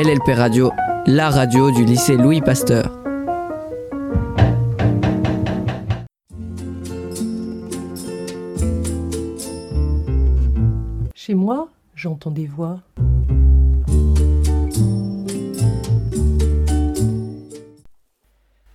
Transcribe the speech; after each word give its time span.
LLP 0.00 0.28
Radio, 0.36 0.70
la 1.06 1.28
radio 1.28 1.72
du 1.72 1.84
lycée 1.84 2.16
Louis 2.16 2.40
Pasteur. 2.40 3.02
Chez 11.16 11.34
moi, 11.34 11.68
j'entends 11.96 12.30
des 12.30 12.46
voix. 12.46 12.80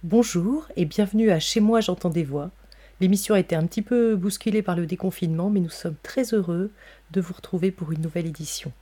Bonjour 0.03 0.67
et 0.75 0.83
bienvenue 0.83 1.31
à 1.31 1.39
Chez 1.39 1.61
moi, 1.61 1.79
j'entends 1.79 2.09
des 2.09 2.25
voix. 2.25 2.51
L'émission 2.99 3.33
a 3.33 3.39
été 3.39 3.55
un 3.55 3.65
petit 3.65 3.81
peu 3.81 4.17
bousculée 4.17 4.61
par 4.61 4.75
le 4.75 4.85
déconfinement, 4.85 5.49
mais 5.49 5.61
nous 5.61 5.69
sommes 5.69 5.95
très 6.03 6.33
heureux 6.33 6.69
de 7.11 7.21
vous 7.21 7.33
retrouver 7.33 7.71
pour 7.71 7.93
une 7.93 8.01
nouvelle 8.01 8.27
édition. 8.27 8.73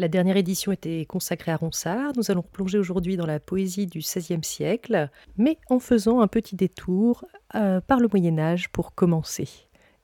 La 0.00 0.08
dernière 0.08 0.38
édition 0.38 0.72
était 0.72 1.04
consacrée 1.04 1.52
à 1.52 1.56
Ronsard. 1.56 2.12
Nous 2.16 2.30
allons 2.30 2.40
plonger 2.40 2.78
aujourd'hui 2.78 3.18
dans 3.18 3.26
la 3.26 3.38
poésie 3.38 3.86
du 3.86 3.98
XVIe 3.98 4.42
siècle, 4.42 5.10
mais 5.36 5.58
en 5.68 5.78
faisant 5.78 6.22
un 6.22 6.26
petit 6.26 6.56
détour 6.56 7.26
euh, 7.54 7.82
par 7.82 8.00
le 8.00 8.08
Moyen 8.10 8.38
Âge 8.38 8.70
pour 8.70 8.94
commencer 8.94 9.46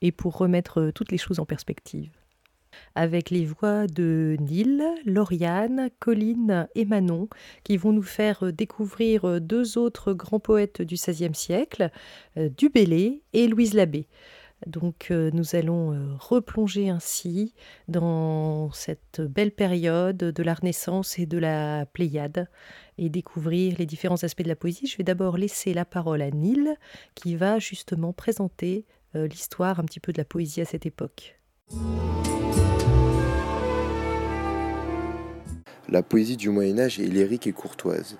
et 0.03 0.13
pour 0.13 0.37
remettre 0.37 0.91
toutes 0.95 1.11
les 1.13 1.17
choses 1.17 1.41
en 1.41 1.47
perspective 1.47 2.11
avec 2.95 3.31
les 3.31 3.47
voix 3.47 3.87
de 3.87 4.37
Nil, 4.39 4.85
Lauriane, 5.07 5.89
Colline 5.99 6.69
et 6.75 6.85
Manon, 6.85 7.27
qui 7.65 7.79
vont 7.79 7.93
nous 7.93 8.03
faire 8.03 8.53
découvrir 8.53 9.41
deux 9.41 9.79
autres 9.79 10.13
grands 10.13 10.41
poètes 10.41 10.83
du 10.83 10.97
XVIe 10.97 11.35
siècle, 11.35 11.91
euh, 12.37 12.51
Dubélé 12.55 13.23
et 13.33 13.49
Louise 13.49 13.73
Labbé. 13.73 14.09
Donc 14.67 15.09
euh, 15.11 15.31
nous 15.35 15.55
allons 15.55 15.93
euh, 15.93 16.15
replonger 16.19 16.89
ainsi 16.89 17.55
dans 17.89 18.71
cette 18.73 19.21
belle 19.21 19.53
période 19.53 20.17
de 20.17 20.43
la 20.43 20.55
Renaissance 20.55 21.19
et 21.19 21.27
de 21.27 21.39
la 21.39 21.85
Pléiade 21.87 22.49
et 22.97 23.11
découvrir 23.11 23.77
les 23.79 23.87
différents 23.87 24.23
aspects 24.23 24.43
de 24.43 24.49
la 24.49 24.57
poésie. 24.57 24.87
Je 24.87 24.97
vais 24.97 25.05
d'abord 25.05 25.37
laisser 25.37 25.75
la 25.75 25.85
parole 25.85 26.23
à 26.23 26.31
Nil 26.31 26.75
qui 27.15 27.37
va 27.37 27.59
justement 27.59 28.13
présenter 28.13 28.87
l'histoire 29.15 29.81
un 29.81 29.85
petit 29.85 30.01
peu 30.01 30.13
de 30.13 30.19
la 30.19 30.25
poésie 30.25 30.61
à 30.61 30.67
cette 30.67 30.85
époque. 30.85 31.39
La 35.89 36.03
poésie 36.03 36.37
du 36.37 36.51
Moyen 36.51 36.79
Âge 36.81 36.99
est 36.99 37.07
lyrique 37.07 37.47
et 37.47 37.53
courtoise. 37.53 38.17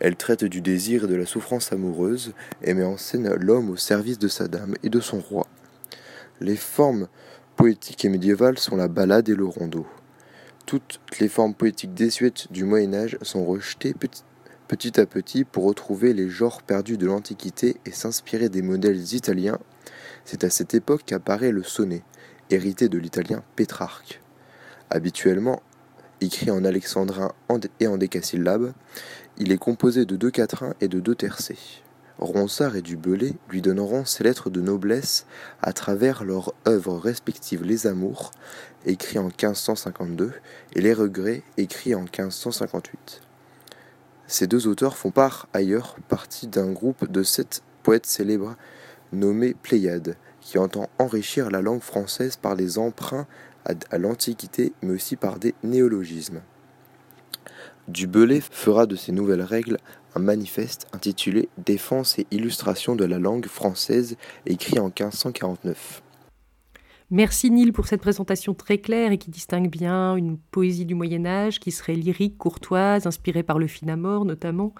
Elle 0.00 0.16
traite 0.16 0.44
du 0.44 0.60
désir 0.60 1.04
et 1.04 1.06
de 1.06 1.14
la 1.14 1.24
souffrance 1.24 1.72
amoureuse 1.72 2.34
et 2.62 2.74
met 2.74 2.84
en 2.84 2.98
scène 2.98 3.34
l'homme 3.34 3.70
au 3.70 3.76
service 3.76 4.18
de 4.18 4.28
sa 4.28 4.48
dame 4.48 4.74
et 4.82 4.90
de 4.90 5.00
son 5.00 5.20
roi. 5.20 5.46
Les 6.40 6.56
formes 6.56 7.08
poétiques 7.56 8.04
et 8.04 8.10
médiévales 8.10 8.58
sont 8.58 8.76
la 8.76 8.88
ballade 8.88 9.30
et 9.30 9.34
le 9.34 9.46
rondeau. 9.46 9.86
Toutes 10.66 11.00
les 11.18 11.28
formes 11.28 11.54
poétiques 11.54 11.94
désuètes 11.94 12.52
du 12.52 12.64
Moyen 12.64 12.92
Âge 12.92 13.16
sont 13.22 13.46
rejetées 13.46 13.94
petit, 13.94 15.00
à 15.00 15.06
petit 15.06 15.44
pour 15.44 15.64
retrouver 15.64 16.12
les 16.12 16.28
genres 16.28 16.60
perdus 16.60 16.98
de 16.98 17.06
l'Antiquité 17.06 17.76
et 17.86 17.90
s'inspirer 17.90 18.50
des 18.50 18.60
modèles 18.60 19.14
italiens. 19.14 19.58
C'est 20.26 20.44
à 20.44 20.50
cette 20.50 20.74
époque 20.74 21.04
qu'apparaît 21.06 21.52
le 21.52 21.62
sonnet, 21.62 22.02
hérité 22.50 22.90
de 22.90 22.98
l'italien 22.98 23.42
Pétrarque. 23.54 24.20
Habituellement, 24.90 25.62
écrit 26.20 26.50
en 26.50 26.64
alexandrin 26.64 27.32
et 27.80 27.86
en 27.86 27.96
décasyllabes, 27.96 28.74
il 29.38 29.52
est 29.52 29.58
composé 29.58 30.04
de 30.04 30.16
deux 30.16 30.30
quatrains 30.30 30.74
et 30.82 30.88
de 30.88 31.00
deux 31.00 31.14
tercets. 31.14 31.56
Ronsard 32.18 32.76
et 32.76 32.82
Dubelé 32.82 33.34
lui 33.50 33.60
donneront 33.60 34.04
ses 34.04 34.24
lettres 34.24 34.48
de 34.48 34.60
noblesse 34.60 35.26
à 35.60 35.72
travers 35.72 36.24
leurs 36.24 36.54
œuvres 36.66 36.96
respectives 36.98 37.62
Les 37.62 37.86
Amours, 37.86 38.30
écrit 38.86 39.18
en 39.18 39.24
1552, 39.24 40.32
et 40.74 40.80
Les 40.80 40.94
Regrets, 40.94 41.42
écrit 41.58 41.94
en 41.94 42.02
1558. 42.02 43.20
Ces 44.26 44.46
deux 44.46 44.66
auteurs 44.66 44.96
font 44.96 45.10
part 45.10 45.46
ailleurs 45.52 45.96
partie 46.08 46.46
d'un 46.46 46.72
groupe 46.72 47.10
de 47.10 47.22
sept 47.22 47.62
poètes 47.82 48.06
célèbres 48.06 48.56
nommés 49.12 49.54
Pléiades, 49.54 50.16
qui 50.40 50.58
entend 50.58 50.88
enrichir 50.98 51.50
la 51.50 51.60
langue 51.60 51.82
française 51.82 52.36
par 52.36 52.54
les 52.54 52.78
emprunts 52.78 53.26
à, 53.90 53.98
l'Antiquité, 53.98 54.72
mais 54.82 54.94
aussi 54.94 55.16
par 55.16 55.38
des 55.38 55.54
néologismes. 55.64 56.40
Du 57.88 58.08
fera 58.50 58.86
de 58.86 58.96
ces 58.96 59.12
nouvelles 59.12 59.42
règles 59.42 59.78
un 60.16 60.20
manifeste 60.20 60.86
intitulé 60.92 61.48
Défense 61.58 62.18
et 62.18 62.26
illustration 62.30 62.96
de 62.96 63.04
la 63.04 63.18
langue 63.18 63.46
française, 63.46 64.16
écrit 64.46 64.78
en 64.78 64.86
1549. 64.86 66.02
Merci 67.12 67.52
Nil 67.52 67.72
pour 67.72 67.86
cette 67.86 68.00
présentation 68.00 68.52
très 68.52 68.78
claire 68.78 69.12
et 69.12 69.18
qui 69.18 69.30
distingue 69.30 69.70
bien 69.70 70.16
une 70.16 70.38
poésie 70.38 70.84
du 70.84 70.96
Moyen 70.96 71.24
Âge 71.24 71.60
qui 71.60 71.70
serait 71.70 71.94
lyrique, 71.94 72.36
courtoise, 72.36 73.06
inspirée 73.06 73.44
par 73.44 73.60
le 73.60 73.68
Finamore 73.68 74.24
notamment, 74.24 74.74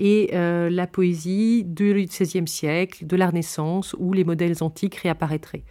et 0.00 0.30
euh, 0.32 0.70
la 0.70 0.88
poésie 0.88 1.62
du 1.64 1.94
XVIe 1.94 2.48
siècle, 2.48 3.06
de 3.06 3.14
la 3.14 3.28
Renaissance, 3.28 3.94
où 3.96 4.12
les 4.12 4.24
modèles 4.24 4.56
antiques 4.60 4.96
réapparaîtraient. 4.96 5.62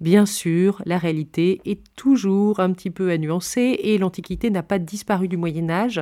Bien 0.00 0.24
sûr, 0.24 0.80
la 0.86 0.96
réalité 0.96 1.60
est 1.66 1.82
toujours 1.94 2.60
un 2.60 2.72
petit 2.72 2.88
peu 2.88 3.10
à 3.10 3.18
nuancer 3.18 3.78
et 3.82 3.98
l'Antiquité 3.98 4.48
n'a 4.48 4.62
pas 4.62 4.78
disparu 4.78 5.28
du 5.28 5.36
Moyen 5.36 5.68
Âge 5.68 6.00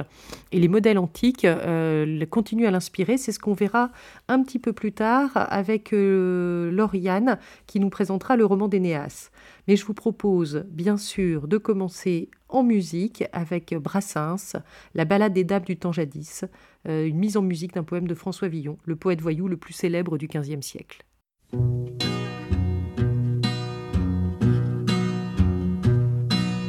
et 0.52 0.60
les 0.60 0.68
modèles 0.68 0.98
antiques 0.98 1.44
euh, 1.44 2.24
continuent 2.26 2.68
à 2.68 2.70
l'inspirer. 2.70 3.18
C'est 3.18 3.32
ce 3.32 3.40
qu'on 3.40 3.54
verra 3.54 3.90
un 4.28 4.44
petit 4.44 4.60
peu 4.60 4.72
plus 4.72 4.92
tard 4.92 5.30
avec 5.34 5.92
euh, 5.92 6.70
Lauriane 6.70 7.40
qui 7.66 7.80
nous 7.80 7.90
présentera 7.90 8.36
le 8.36 8.44
roman 8.44 8.68
d'Énéas. 8.68 9.30
Mais 9.66 9.74
je 9.74 9.84
vous 9.84 9.94
propose 9.94 10.64
bien 10.70 10.96
sûr 10.96 11.48
de 11.48 11.58
commencer 11.58 12.30
en 12.48 12.62
musique 12.62 13.24
avec 13.32 13.74
Brassens, 13.74 14.54
La 14.94 15.06
balade 15.06 15.32
des 15.32 15.44
dames 15.44 15.64
du 15.64 15.76
temps 15.76 15.92
jadis, 15.92 16.44
euh, 16.88 17.04
une 17.04 17.18
mise 17.18 17.36
en 17.36 17.42
musique 17.42 17.74
d'un 17.74 17.82
poème 17.82 18.06
de 18.06 18.14
François 18.14 18.46
Villon, 18.46 18.78
le 18.84 18.94
poète 18.94 19.20
voyou 19.20 19.48
le 19.48 19.56
plus 19.56 19.74
célèbre 19.74 20.18
du 20.18 20.28
XVe 20.28 20.62
siècle. 20.62 21.04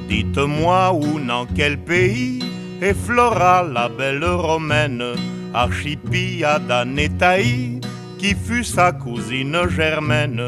Dites-moi 0.10 0.92
où, 0.94 1.20
dans 1.20 1.46
quel 1.46 1.78
pays 1.78 2.40
est 2.82 2.96
Flora, 2.96 3.64
la 3.64 3.90
belle 3.90 4.26
romaine, 4.26 5.04
archipia 5.54 6.58
d'Anetaï, 6.58 7.80
qui 8.18 8.34
fut 8.34 8.64
sa 8.64 8.92
cousine 8.92 9.56
germaine 9.70 10.42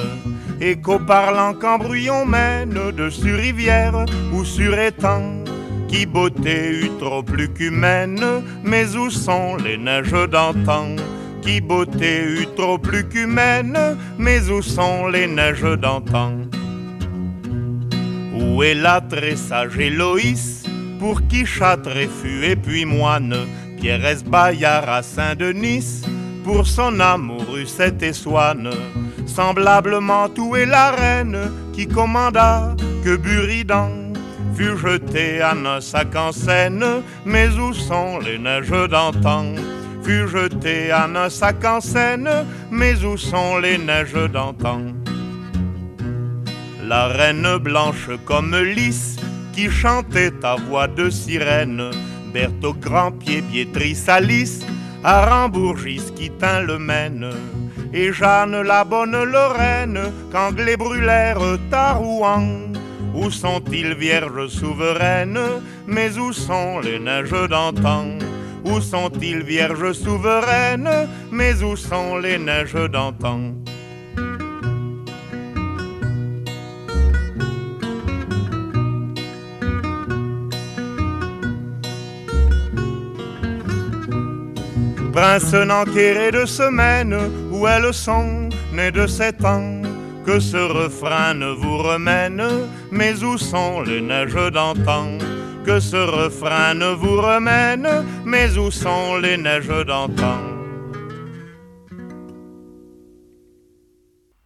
et 0.59 0.77
qu'au 0.77 0.97
parlant 0.97 1.53
qu'embrouillon 1.53 2.25
mène 2.25 2.91
dessus 2.97 3.35
rivière 3.35 4.05
ou 4.33 4.43
sur 4.43 4.77
étang, 4.77 5.43
qui 5.87 6.07
beauté 6.07 6.71
eut 6.71 6.91
trop 6.99 7.21
plus 7.21 7.49
qu'humaine, 7.49 8.25
mais 8.63 8.95
où 8.95 9.11
sont 9.11 9.57
les 9.57 9.77
neiges 9.77 10.27
d'antan 10.29 10.95
Qui 11.41 11.61
beauté 11.61 12.23
eut 12.23 12.47
trop 12.55 12.77
plus 12.77 13.07
qu'humaine, 13.07 13.77
mais 14.17 14.49
où 14.49 14.61
sont 14.61 15.07
les 15.07 15.27
neiges 15.27 15.77
d'antan 15.79 16.50
Où 18.51 18.63
est 18.63 18.73
la 18.73 18.99
très 18.99 19.37
sage 19.37 19.77
Héloïse, 19.79 20.63
pour 20.99 21.25
qui 21.29 21.45
châtre 21.45 21.95
fut 22.21 22.43
et 22.43 22.57
puis 22.57 22.83
moine, 22.83 23.33
Pierre 23.79 24.17
Bayard 24.25 24.89
à 24.89 25.01
Saint-Denis, 25.01 26.01
pour 26.43 26.67
son 26.67 26.99
amour 26.99 27.45
cette 27.65 28.03
et 28.03 28.11
Swann. 28.11 28.69
Semblablement 29.25 30.27
tout 30.27 30.57
est 30.57 30.65
la 30.65 30.91
reine 30.91 31.39
qui 31.71 31.87
commanda 31.87 32.75
que 33.05 33.15
Buridan 33.15 34.11
fut 34.53 34.77
jeté 34.77 35.41
à 35.41 35.51
un 35.53 35.79
sac 35.79 36.13
en 36.17 36.33
scène, 36.33 36.85
mais 37.25 37.47
où 37.57 37.73
sont 37.73 38.19
les 38.19 38.37
neiges 38.37 38.89
d'antan? 38.89 39.55
Fut 40.03 40.27
jeté 40.27 40.91
à 40.91 41.05
un 41.05 41.29
sac 41.29 41.63
en 41.63 41.79
scène, 41.79 42.29
mais 42.69 43.01
où 43.05 43.15
sont 43.15 43.59
les 43.59 43.77
neiges 43.77 44.29
d'antan? 44.33 45.00
La 46.87 47.07
reine 47.07 47.57
blanche 47.57 48.09
comme 48.25 48.55
lys 48.55 49.15
qui 49.53 49.69
chantait 49.69 50.33
à 50.43 50.55
voix 50.55 50.87
de 50.87 51.09
sirène, 51.09 51.91
Berthe 52.33 52.63
au 52.63 52.73
grand 52.73 53.11
pied, 53.11 53.41
Biétrice 53.41 54.09
Alice, 54.09 54.65
à 55.03 55.47
qui 56.15 56.29
tint 56.31 56.61
le 56.61 56.79
Maine. 56.79 57.29
Et 57.93 58.11
Jeanne 58.11 58.61
la 58.61 58.83
bonne 58.83 59.23
Lorraine, 59.23 59.99
qu'Anglais 60.31 60.77
brûlèrent 60.77 61.59
à 61.71 61.93
Rouen. 61.93 62.71
Où 63.13 63.29
sont-ils 63.29 63.93
vierges 63.93 64.47
souveraines, 64.47 65.39
mais 65.85 66.17
où 66.17 66.31
sont 66.31 66.79
les 66.79 66.99
neiges 66.99 67.47
d'antan? 67.49 68.17
Où 68.63 68.79
sont-ils 68.79 69.43
vierges 69.43 69.91
souveraines, 69.91 71.07
mais 71.31 71.61
où 71.61 71.75
sont 71.75 72.17
les 72.17 72.37
neiges 72.37 72.89
d'antan? 72.89 73.53
Prince 85.13 85.53
n'enquéré 85.53 86.31
de 86.31 86.45
semaine, 86.45 87.15
où 87.51 87.67
elles 87.67 87.93
sont 87.93 88.49
nées 88.71 88.91
de 88.91 89.07
sept 89.07 89.43
ans. 89.43 89.81
Que 90.25 90.39
ce 90.39 90.57
refrain 90.57 91.33
ne 91.33 91.51
vous 91.51 91.77
remène, 91.77 92.43
mais 92.91 93.21
où 93.23 93.37
sont 93.37 93.81
les 93.81 94.01
neiges 94.01 94.51
d'antan? 94.53 95.17
Que 95.65 95.79
ce 95.79 95.97
refrain 95.97 96.73
ne 96.75 96.93
vous 96.93 97.17
remène, 97.17 97.87
mais 98.23 98.57
où 98.57 98.71
sont 98.71 99.17
les 99.17 99.37
neiges 99.37 99.85
d'antan? 99.85 100.50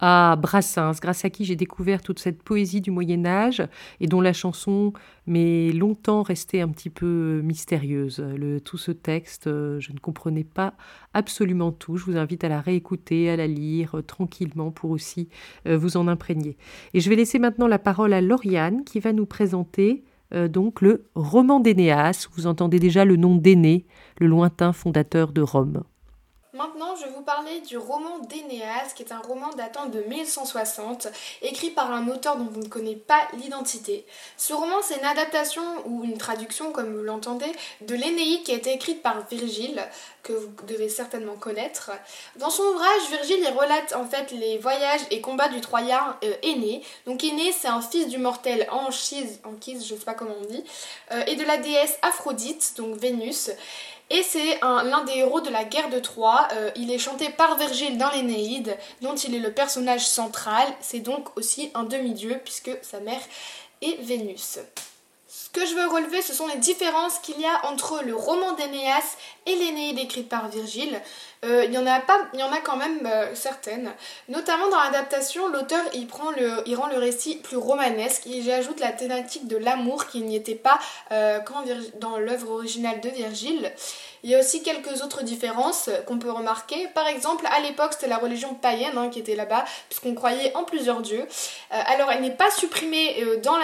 À 0.00 0.36
Brassens, 0.36 1.00
grâce 1.00 1.24
à 1.24 1.30
qui 1.30 1.44
j'ai 1.44 1.56
découvert 1.56 2.02
toute 2.02 2.18
cette 2.18 2.42
poésie 2.42 2.80
du 2.80 2.90
Moyen 2.90 3.24
Âge 3.24 3.62
et 4.00 4.06
dont 4.06 4.20
la 4.20 4.32
chanson 4.32 4.92
m'est 5.26 5.72
longtemps 5.72 6.22
restée 6.22 6.60
un 6.60 6.68
petit 6.68 6.90
peu 6.90 7.40
mystérieuse. 7.42 8.20
Le, 8.20 8.60
tout 8.60 8.78
ce 8.78 8.92
texte, 8.92 9.46
euh, 9.46 9.80
je 9.80 9.92
ne 9.92 9.98
comprenais 9.98 10.44
pas 10.44 10.74
absolument 11.14 11.72
tout. 11.72 11.96
Je 11.96 12.04
vous 12.04 12.16
invite 12.16 12.44
à 12.44 12.48
la 12.48 12.60
réécouter, 12.60 13.30
à 13.30 13.36
la 13.36 13.46
lire 13.46 13.96
euh, 13.96 14.02
tranquillement 14.02 14.70
pour 14.70 14.90
aussi 14.90 15.28
euh, 15.66 15.78
vous 15.78 15.96
en 15.96 16.08
imprégner. 16.08 16.56
Et 16.92 17.00
je 17.00 17.08
vais 17.08 17.16
laisser 17.16 17.38
maintenant 17.38 17.66
la 17.66 17.78
parole 17.78 18.12
à 18.12 18.20
Lauriane 18.20 18.84
qui 18.84 19.00
va 19.00 19.12
nous 19.12 19.26
présenter 19.26 20.04
donc 20.50 20.80
le 20.80 21.08
roman 21.14 21.60
d'Énéas. 21.60 22.26
Vous 22.34 22.48
entendez 22.48 22.80
déjà 22.80 23.04
le 23.04 23.14
nom 23.14 23.36
d'Énée, 23.36 23.86
le 24.18 24.26
lointain 24.26 24.72
fondateur 24.72 25.30
de 25.30 25.40
Rome. 25.40 25.84
Maintenant, 26.56 26.96
je 26.96 27.04
vais 27.04 27.10
vous 27.10 27.22
parler 27.22 27.60
du 27.60 27.76
roman 27.76 28.18
d'Énéas, 28.20 28.94
qui 28.94 29.02
est 29.02 29.12
un 29.12 29.18
roman 29.18 29.50
datant 29.58 29.86
de 29.86 30.00
1160, 30.00 31.08
écrit 31.42 31.68
par 31.68 31.92
un 31.92 32.08
auteur 32.08 32.36
dont 32.36 32.48
vous 32.50 32.62
ne 32.62 32.68
connaissez 32.68 32.96
pas 32.96 33.20
l'identité. 33.34 34.06
Ce 34.38 34.54
roman, 34.54 34.76
c'est 34.82 34.96
une 34.96 35.04
adaptation 35.04 35.62
ou 35.84 36.04
une 36.04 36.16
traduction, 36.16 36.72
comme 36.72 36.96
vous 36.96 37.02
l'entendez, 37.02 37.52
de 37.82 37.94
l'Énéide 37.94 38.42
qui 38.42 38.52
a 38.52 38.54
été 38.54 38.72
écrite 38.72 39.02
par 39.02 39.26
Virgile, 39.28 39.82
que 40.22 40.32
vous 40.32 40.50
devez 40.66 40.88
certainement 40.88 41.36
connaître. 41.36 41.90
Dans 42.36 42.50
son 42.50 42.62
ouvrage, 42.62 43.10
Virgile 43.10 43.44
y 43.44 43.48
relate 43.48 43.94
en 43.94 44.06
fait 44.06 44.30
les 44.30 44.56
voyages 44.56 45.02
et 45.10 45.20
combats 45.20 45.48
du 45.48 45.60
Troyen 45.60 46.16
euh. 46.24 46.32
Donc 47.06 47.22
Aîné, 47.22 47.52
c'est 47.52 47.68
un 47.68 47.82
fils 47.82 48.08
du 48.08 48.18
mortel 48.18 48.66
Anchise, 48.70 49.40
Anchise, 49.44 49.86
je 49.86 49.94
sais 49.94 50.04
pas 50.04 50.14
comment 50.14 50.36
on 50.40 50.46
dit, 50.46 50.64
euh, 51.12 51.22
et 51.26 51.36
de 51.36 51.44
la 51.44 51.58
déesse 51.58 51.98
Aphrodite, 52.02 52.74
donc 52.76 52.96
Vénus. 52.96 53.50
Et 54.08 54.22
c'est 54.22 54.60
l'un 54.60 55.04
des 55.04 55.14
héros 55.14 55.40
de 55.40 55.50
la 55.50 55.64
guerre 55.64 55.90
de 55.90 55.98
Troie. 55.98 56.46
Euh, 56.52 56.70
il 56.76 56.92
est 56.92 56.98
chanté 56.98 57.28
par 57.28 57.56
Virgile 57.56 57.98
dans 57.98 58.10
l'Énéide, 58.10 58.76
dont 59.02 59.16
il 59.16 59.34
est 59.34 59.40
le 59.40 59.52
personnage 59.52 60.06
central. 60.06 60.66
C'est 60.80 61.00
donc 61.00 61.36
aussi 61.36 61.70
un 61.74 61.82
demi-dieu, 61.82 62.40
puisque 62.44 62.70
sa 62.82 63.00
mère 63.00 63.20
est 63.82 64.00
Vénus. 64.02 64.60
Ce 65.38 65.50
que 65.50 65.66
je 65.66 65.74
veux 65.74 65.86
relever, 65.86 66.22
ce 66.22 66.32
sont 66.32 66.46
les 66.46 66.56
différences 66.56 67.18
qu'il 67.18 67.38
y 67.38 67.44
a 67.44 67.66
entre 67.66 68.02
le 68.02 68.16
roman 68.16 68.52
d'Énéas 68.52 69.18
et 69.44 69.54
l'Énéide 69.54 69.98
écrite 69.98 70.30
par 70.30 70.48
Virgile. 70.48 70.98
Euh, 71.44 71.66
il, 71.66 71.74
y 71.74 71.76
en 71.76 71.86
a 71.86 72.00
pas, 72.00 72.18
il 72.32 72.40
y 72.40 72.42
en 72.42 72.50
a 72.52 72.60
quand 72.60 72.78
même 72.78 73.04
euh, 73.04 73.34
certaines. 73.34 73.92
Notamment 74.30 74.70
dans 74.70 74.82
l'adaptation, 74.82 75.48
l'auteur 75.48 75.82
il, 75.92 76.06
prend 76.06 76.30
le, 76.30 76.62
il 76.64 76.74
rend 76.74 76.86
le 76.86 76.96
récit 76.96 77.36
plus 77.36 77.58
romanesque 77.58 78.26
et 78.26 78.40
j'ajoute 78.40 78.80
la 78.80 78.92
thématique 78.92 79.46
de 79.46 79.58
l'amour 79.58 80.06
qui 80.06 80.22
n'y 80.22 80.36
était 80.36 80.54
pas 80.54 80.78
euh, 81.12 81.38
quand 81.40 81.64
dans 82.00 82.16
l'œuvre 82.16 82.52
originale 82.52 83.02
de 83.02 83.10
Virgile. 83.10 83.70
Il 84.22 84.30
y 84.30 84.34
a 84.34 84.40
aussi 84.40 84.62
quelques 84.62 85.02
autres 85.02 85.22
différences 85.22 85.90
qu'on 86.06 86.18
peut 86.18 86.32
remarquer. 86.32 86.88
Par 86.94 87.06
exemple, 87.08 87.46
à 87.54 87.60
l'époque, 87.60 87.92
c'était 87.92 88.08
la 88.08 88.16
religion 88.16 88.54
païenne 88.54 88.96
hein, 88.96 89.10
qui 89.10 89.18
était 89.18 89.36
là-bas, 89.36 89.66
puisqu'on 89.90 90.14
croyait 90.14 90.56
en 90.56 90.64
plusieurs 90.64 91.02
dieux. 91.02 91.28
alors, 91.70 92.10
elle 92.10 92.22
n'est 92.22 92.34
pas 92.34 92.50
supprimée 92.50 93.22
dans, 93.42 93.58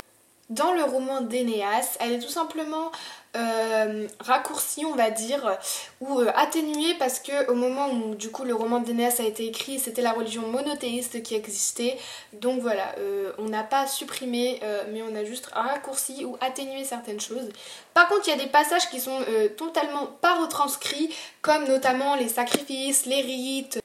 dans 0.52 0.72
le 0.72 0.84
roman 0.84 1.20
d'Énéas, 1.22 1.96
elle 2.00 2.12
est 2.12 2.18
tout 2.18 2.28
simplement 2.28 2.90
euh, 3.34 4.06
raccourci 4.20 4.84
on 4.84 4.94
va 4.94 5.10
dire 5.10 5.56
ou 6.02 6.20
euh, 6.20 6.30
atténué 6.34 6.92
parce 6.98 7.18
que 7.18 7.50
au 7.50 7.54
moment 7.54 7.88
où 7.88 8.14
du 8.14 8.30
coup 8.30 8.44
le 8.44 8.54
roman 8.54 8.80
d'Énéas 8.80 9.16
a 9.20 9.22
été 9.22 9.46
écrit 9.46 9.78
c'était 9.78 10.02
la 10.02 10.12
religion 10.12 10.46
monothéiste 10.48 11.22
qui 11.22 11.34
existait. 11.34 11.96
Donc 12.34 12.60
voilà 12.60 12.94
euh, 12.98 13.32
on 13.38 13.44
n'a 13.44 13.62
pas 13.62 13.86
supprimé 13.86 14.60
mais 14.92 15.02
on 15.02 15.14
a 15.16 15.24
juste 15.24 15.48
raccourci 15.54 16.26
ou 16.26 16.36
atténué 16.42 16.84
certaines 16.84 17.20
choses. 17.20 17.48
Par 17.94 18.08
contre 18.08 18.28
il 18.28 18.30
y 18.30 18.34
a 18.34 18.44
des 18.44 18.50
passages 18.50 18.90
qui 18.90 19.00
sont 19.00 19.20
totalement 19.56 20.06
pas 20.20 20.38
retranscrits 20.42 21.14
comme 21.40 21.66
notamment 21.66 22.16
les 22.16 22.28
sacrifices 22.28 23.06
les 23.06 23.22
rites 23.22 23.81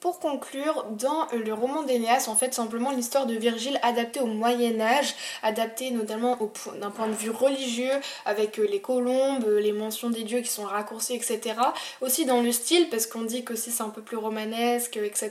pour 0.00 0.20
conclure, 0.20 0.86
dans 0.90 1.26
le 1.32 1.52
roman 1.52 1.82
d'Énéas, 1.82 2.28
en 2.28 2.36
fait, 2.36 2.54
simplement 2.54 2.92
l'histoire 2.92 3.26
de 3.26 3.34
Virgile 3.34 3.80
adaptée 3.82 4.20
au 4.20 4.26
Moyen 4.26 4.80
Âge, 4.80 5.14
adaptée 5.42 5.90
notamment 5.90 6.38
d'un 6.80 6.90
point 6.90 7.08
de 7.08 7.14
vue 7.14 7.30
religieux, 7.30 7.90
avec 8.24 8.60
euh, 8.60 8.66
les 8.70 8.80
colombes, 8.80 9.44
euh, 9.46 9.60
les 9.60 9.72
mentions 9.72 10.10
des 10.10 10.22
dieux 10.22 10.40
qui 10.40 10.50
sont 10.50 10.64
raccourcies, 10.64 11.14
etc. 11.14 11.56
Aussi 12.00 12.26
dans 12.26 12.42
le 12.42 12.52
style, 12.52 12.88
parce 12.90 13.06
qu'on 13.06 13.22
dit 13.22 13.42
que 13.42 13.56
c'est 13.56 13.82
un 13.82 13.88
peu 13.88 14.02
plus 14.02 14.16
romanesque, 14.16 14.96
etc. 14.96 15.30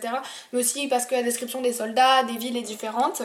Mais 0.52 0.60
aussi 0.60 0.88
parce 0.88 1.06
que 1.06 1.16
la 1.16 1.24
description 1.24 1.62
des 1.62 1.74
soldats, 1.74 2.24
des 2.24 2.38
villes 2.38 2.58
est 2.58 2.62
différente. 2.62 3.22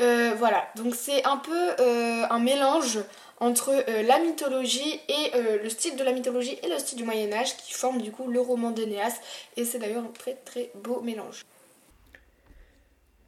Euh, 0.00 0.34
voilà, 0.36 0.66
donc 0.74 0.96
c'est 0.96 1.24
un 1.24 1.36
peu 1.36 1.70
un 1.78 2.38
mélange 2.40 2.98
entre 3.44 3.70
euh, 3.70 4.02
la 4.02 4.18
mythologie 4.20 5.00
et 5.08 5.34
euh, 5.34 5.62
le 5.62 5.68
style 5.68 5.96
de 5.96 6.02
la 6.02 6.12
mythologie 6.12 6.58
et 6.62 6.68
le 6.68 6.78
style 6.78 6.96
du 6.96 7.04
Moyen 7.04 7.30
Âge 7.32 7.56
qui 7.58 7.74
forment 7.74 8.00
du 8.00 8.10
coup 8.10 8.26
le 8.26 8.40
roman 8.40 8.70
d'Énéas 8.70 9.20
et 9.58 9.64
c'est 9.66 9.78
d'ailleurs 9.78 10.04
un 10.04 10.12
très 10.18 10.34
très 10.46 10.70
beau 10.74 11.00
mélange. 11.00 11.44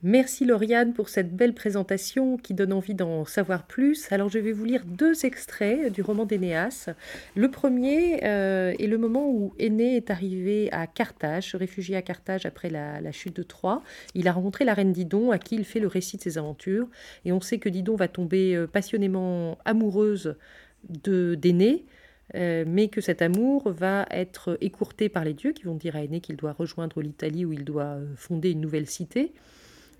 Merci 0.03 0.45
Lauriane 0.45 0.93
pour 0.93 1.09
cette 1.09 1.35
belle 1.35 1.55
présentation 1.55 2.37
qui 2.37 2.53
donne 2.53 2.75
envie 2.75 2.95
d'en 2.95 3.25
savoir 3.25 3.67
plus. 3.67 4.13
Alors 4.13 4.29
je 4.29 4.39
vais 4.39 4.53
vous 4.53 4.67
lire 4.67 4.85
deux 4.85 5.25
extraits 5.25 5.91
du 5.91 6.03
roman 6.03 6.27
d'Énéas. 6.27 6.91
Le 7.35 7.51
premier 7.51 8.23
euh, 8.25 8.75
est 8.79 8.89
le 8.89 8.99
moment 8.99 9.27
où 9.31 9.55
Énée 9.59 9.97
est 9.97 10.11
arrivé 10.11 10.71
à 10.71 10.87
Carthage, 10.87 11.53
se 11.53 11.57
réfugié 11.57 11.97
à 11.97 12.03
Carthage 12.03 12.45
après 12.45 12.69
la, 12.69 13.11
chute 13.11 13.35
de 13.37 13.43
Troie. 13.43 13.83
Il 14.15 14.29
a 14.29 14.33
rencontré 14.33 14.67
la 14.67 14.75
reine 14.75 14.93
Didon 14.93 15.31
à 15.31 15.39
qui 15.39 15.55
il 15.55 15.65
fait 15.65 15.81
le 15.81 15.89
récit 15.89 16.19
de 16.19 16.23
ses 16.23 16.37
aventures. 16.37 16.89
Et 17.25 17.33
on 17.33 17.41
sait 17.41 17.57
que 17.57 17.71
Didon 17.71 17.97
va 17.97 18.07
tomber 18.07 18.55
euh, 18.55 18.67
passionnément 18.67 19.57
amoureuse 19.65 20.37
d'Énée. 20.85 21.87
Euh, 22.35 22.65
mais 22.67 22.89
que 22.89 23.01
cet 23.01 23.23
amour 23.23 23.71
va 23.71 24.05
être 24.11 24.59
écourté 24.61 25.09
par 25.09 25.25
les 25.25 25.33
dieux 25.33 25.53
qui 25.53 25.63
vont 25.63 25.77
dire 25.77 25.97
à 25.97 26.03
Énée 26.03 26.21
qu'il 26.21 26.37
doit 26.37 26.53
rejoindre 26.53 27.01
l'Italie 27.01 27.45
où 27.45 27.53
il 27.53 27.65
doit 27.65 27.99
fonder 28.17 28.51
une 28.51 28.61
nouvelle 28.61 28.89
cité. 28.89 29.33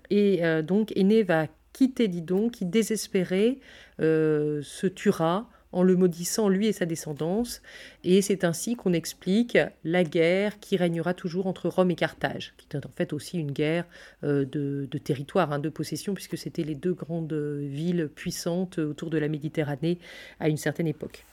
Et 0.09 0.43
euh, 0.43 0.61
donc 0.61 0.91
Aîné 0.95 1.23
va 1.23 1.47
quitter 1.73 2.07
Didon, 2.07 2.49
qui 2.49 2.65
désespéré 2.65 3.59
euh, 3.99 4.61
se 4.63 4.87
tuera 4.87 5.49
en 5.73 5.83
le 5.83 5.95
maudissant 5.95 6.49
lui 6.49 6.67
et 6.67 6.71
sa 6.71 6.85
descendance. 6.85 7.61
Et 8.03 8.21
c'est 8.21 8.43
ainsi 8.43 8.75
qu'on 8.75 8.93
explique 8.93 9.57
la 9.83 10.03
guerre 10.03 10.59
qui 10.59 10.77
régnera 10.77 11.13
toujours 11.13 11.45
entre 11.45 11.67
Rome 11.67 11.91
et 11.91 11.95
Carthage, 11.95 12.53
qui 12.57 12.65
est 12.71 12.85
en 12.85 12.89
fait 12.95 13.13
aussi 13.13 13.37
une 13.37 13.51
guerre 13.51 13.85
euh, 14.23 14.45
de, 14.45 14.97
territoire, 14.97 15.51
hein, 15.51 15.59
de 15.59 15.69
possession, 15.69 16.13
puisque 16.13 16.37
c'était 16.37 16.63
les 16.63 16.75
deux 16.75 16.93
grandes 16.93 17.33
villes 17.33 18.09
puissantes 18.15 18.79
autour 18.79 19.09
de 19.09 19.17
la 19.17 19.27
Méditerranée 19.27 19.99
à 20.39 20.49
une 20.49 20.57
certaine 20.57 20.87
époque. 20.87 21.25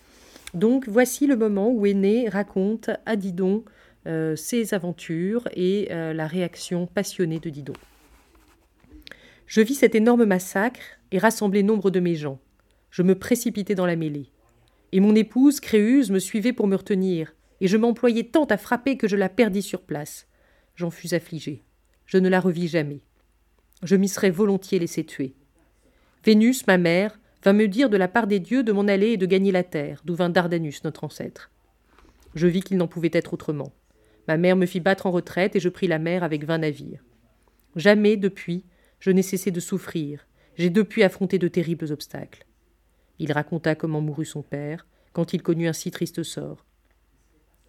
Donc 0.52 0.88
voici 0.88 1.26
le 1.26 1.36
moment 1.36 1.70
où 1.70 1.86
Aîné 1.86 2.28
raconte 2.28 2.90
à 3.06 3.16
Didon 3.16 3.64
ses 4.36 4.74
aventures 4.74 5.48
et 5.56 5.88
la 5.90 6.26
réaction 6.26 6.86
passionnée 6.86 7.40
de 7.40 7.48
Didon. 7.48 7.72
Je 9.46 9.60
vis 9.60 9.74
cet 9.74 9.94
énorme 9.94 10.24
massacre 10.24 10.82
et 11.10 11.18
rassemblai 11.18 11.62
nombre 11.62 11.90
de 11.90 12.00
mes 12.00 12.14
gens. 12.14 12.40
Je 12.90 13.02
me 13.02 13.18
précipitai 13.18 13.74
dans 13.74 13.86
la 13.86 13.96
mêlée. 13.96 14.30
Et 14.92 15.00
mon 15.00 15.14
épouse, 15.14 15.60
Créuse, 15.60 16.10
me 16.10 16.18
suivait 16.18 16.52
pour 16.52 16.66
me 16.66 16.76
retenir, 16.76 17.34
et 17.60 17.68
je 17.68 17.76
m'employais 17.76 18.24
tant 18.24 18.44
à 18.44 18.56
frapper 18.56 18.96
que 18.96 19.08
je 19.08 19.16
la 19.16 19.28
perdis 19.28 19.62
sur 19.62 19.82
place. 19.82 20.28
J'en 20.76 20.90
fus 20.90 21.14
affligé. 21.14 21.62
Je 22.06 22.18
ne 22.18 22.28
la 22.28 22.40
revis 22.40 22.68
jamais. 22.68 23.00
Je 23.82 23.96
m'y 23.96 24.08
serais 24.08 24.30
volontiers 24.30 24.78
laissé 24.78 25.04
tuer. 25.04 25.34
Vénus, 26.24 26.66
ma 26.66 26.78
mère, 26.78 27.18
vint 27.44 27.52
me 27.52 27.68
dire 27.68 27.90
de 27.90 27.96
la 27.96 28.08
part 28.08 28.26
des 28.26 28.40
dieux 28.40 28.62
de 28.62 28.72
m'en 28.72 28.88
aller 28.88 29.08
et 29.08 29.16
de 29.16 29.26
gagner 29.26 29.52
la 29.52 29.64
terre, 29.64 30.00
d'où 30.04 30.14
vint 30.14 30.30
Dardanus, 30.30 30.84
notre 30.84 31.04
ancêtre. 31.04 31.50
Je 32.34 32.46
vis 32.46 32.62
qu'il 32.62 32.76
n'en 32.76 32.88
pouvait 32.88 33.10
être 33.12 33.34
autrement. 33.34 33.72
Ma 34.26 34.36
mère 34.36 34.56
me 34.56 34.66
fit 34.66 34.80
battre 34.80 35.06
en 35.06 35.10
retraite 35.10 35.54
et 35.54 35.60
je 35.60 35.68
pris 35.68 35.86
la 35.86 35.98
mer 35.98 36.24
avec 36.24 36.44
vingt 36.44 36.58
navires. 36.58 37.04
Jamais, 37.76 38.16
depuis, 38.16 38.64
je 39.04 39.10
n'ai 39.10 39.20
cessé 39.20 39.50
de 39.50 39.60
souffrir. 39.60 40.26
J'ai 40.56 40.70
depuis 40.70 41.02
affronté 41.02 41.38
de 41.38 41.46
terribles 41.46 41.92
obstacles. 41.92 42.46
Il 43.18 43.32
raconta 43.32 43.74
comment 43.74 44.00
mourut 44.00 44.24
son 44.24 44.40
père, 44.40 44.86
quand 45.12 45.34
il 45.34 45.42
connut 45.42 45.68
un 45.68 45.74
si 45.74 45.90
triste 45.90 46.22
sort. 46.22 46.64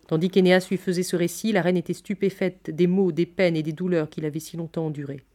Tandis 0.07 0.29
qu'Énéas 0.29 0.65
lui 0.69 0.77
faisait 0.77 1.03
ce 1.03 1.17
récit, 1.17 1.51
la 1.51 1.61
reine 1.61 1.75
était 1.75 1.91
stupéfaite 1.91 2.69
des 2.69 2.87
maux, 2.87 3.11
des 3.11 3.25
peines 3.25 3.57
et 3.57 3.63
des 3.63 3.73
douleurs 3.73 4.09
qu'il 4.09 4.23
avait 4.23 4.39
si 4.39 4.55
longtemps 4.55 4.85
endurées. 4.85 5.25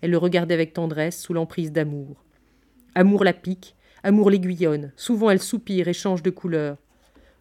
Elle 0.00 0.10
le 0.10 0.18
regardait 0.18 0.54
avec 0.54 0.72
tendresse, 0.72 1.22
sous 1.22 1.32
l'emprise 1.32 1.70
d'amour. 1.70 2.24
Amour 2.96 3.22
la 3.22 3.32
pique, 3.32 3.76
amour 4.02 4.30
l'aiguillonne, 4.30 4.92
souvent 4.96 5.30
elle 5.30 5.40
soupire 5.40 5.86
et 5.86 5.92
change 5.92 6.24
de 6.24 6.30
couleur. 6.30 6.76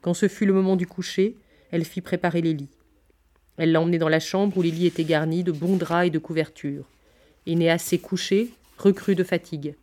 Quand 0.02 0.14
ce 0.14 0.28
fut 0.28 0.46
le 0.46 0.54
moment 0.54 0.76
du 0.76 0.86
coucher, 0.86 1.38
elle 1.72 1.86
fit 1.86 2.02
préparer 2.02 2.44
les 2.44 2.54
lits. 2.54 2.78
Elle 3.58 3.72
l'emmenait 3.72 3.98
dans 3.98 4.10
la 4.10 4.20
chambre 4.20 4.56
où 4.60 4.62
les 4.62 4.70
lits 4.70 4.86
étaient 4.86 5.06
garnis 5.06 5.44
de 5.44 5.52
bons 5.52 5.78
draps 5.78 6.06
et 6.06 6.12
de 6.12 6.20
couvertures. 6.20 6.88
Énéas 7.48 7.78
s'est 7.78 8.00
couché, 8.00 8.50
recru 8.78 9.14
de 9.14 9.24
fatigue. 9.24 9.76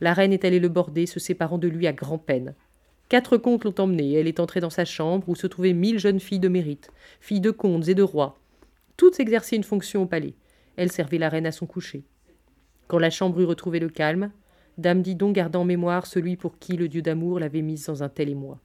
La 0.00 0.14
reine 0.14 0.32
est 0.32 0.44
allée 0.44 0.60
le 0.60 0.68
border, 0.68 1.06
se 1.06 1.20
séparant 1.20 1.58
de 1.58 1.68
lui 1.68 1.86
à 1.86 1.92
grand-peine. 1.92 2.54
Quatre 3.08 3.36
comtes 3.36 3.64
l'ont 3.64 3.74
emmenée, 3.78 4.12
et 4.12 4.14
elle 4.14 4.28
est 4.28 4.40
entrée 4.40 4.60
dans 4.60 4.70
sa 4.70 4.86
chambre 4.86 5.28
où 5.28 5.34
se 5.34 5.46
trouvaient 5.46 5.74
mille 5.74 5.98
jeunes 5.98 6.20
filles 6.20 6.40
de 6.40 6.48
mérite, 6.48 6.90
filles 7.20 7.40
de 7.40 7.50
comtes 7.50 7.88
et 7.88 7.94
de 7.94 8.02
rois. 8.02 8.38
Toutes 8.96 9.20
exerçaient 9.20 9.56
une 9.56 9.62
fonction 9.62 10.02
au 10.02 10.06
palais. 10.06 10.34
Elle 10.76 10.90
servait 10.90 11.18
la 11.18 11.28
reine 11.28 11.46
à 11.46 11.52
son 11.52 11.66
coucher. 11.66 12.04
Quand 12.88 12.98
la 12.98 13.10
chambre 13.10 13.40
eut 13.40 13.44
retrouvé 13.44 13.78
le 13.78 13.90
calme, 13.90 14.30
Dame 14.78 15.02
Didon 15.02 15.32
garda 15.32 15.58
en 15.58 15.64
mémoire 15.64 16.06
celui 16.06 16.36
pour 16.36 16.58
qui 16.58 16.78
le 16.78 16.88
dieu 16.88 17.02
d'amour 17.02 17.38
l'avait 17.38 17.60
mise 17.60 17.86
dans 17.86 18.02
un 18.02 18.08
tel 18.08 18.30
émoi. 18.30 18.58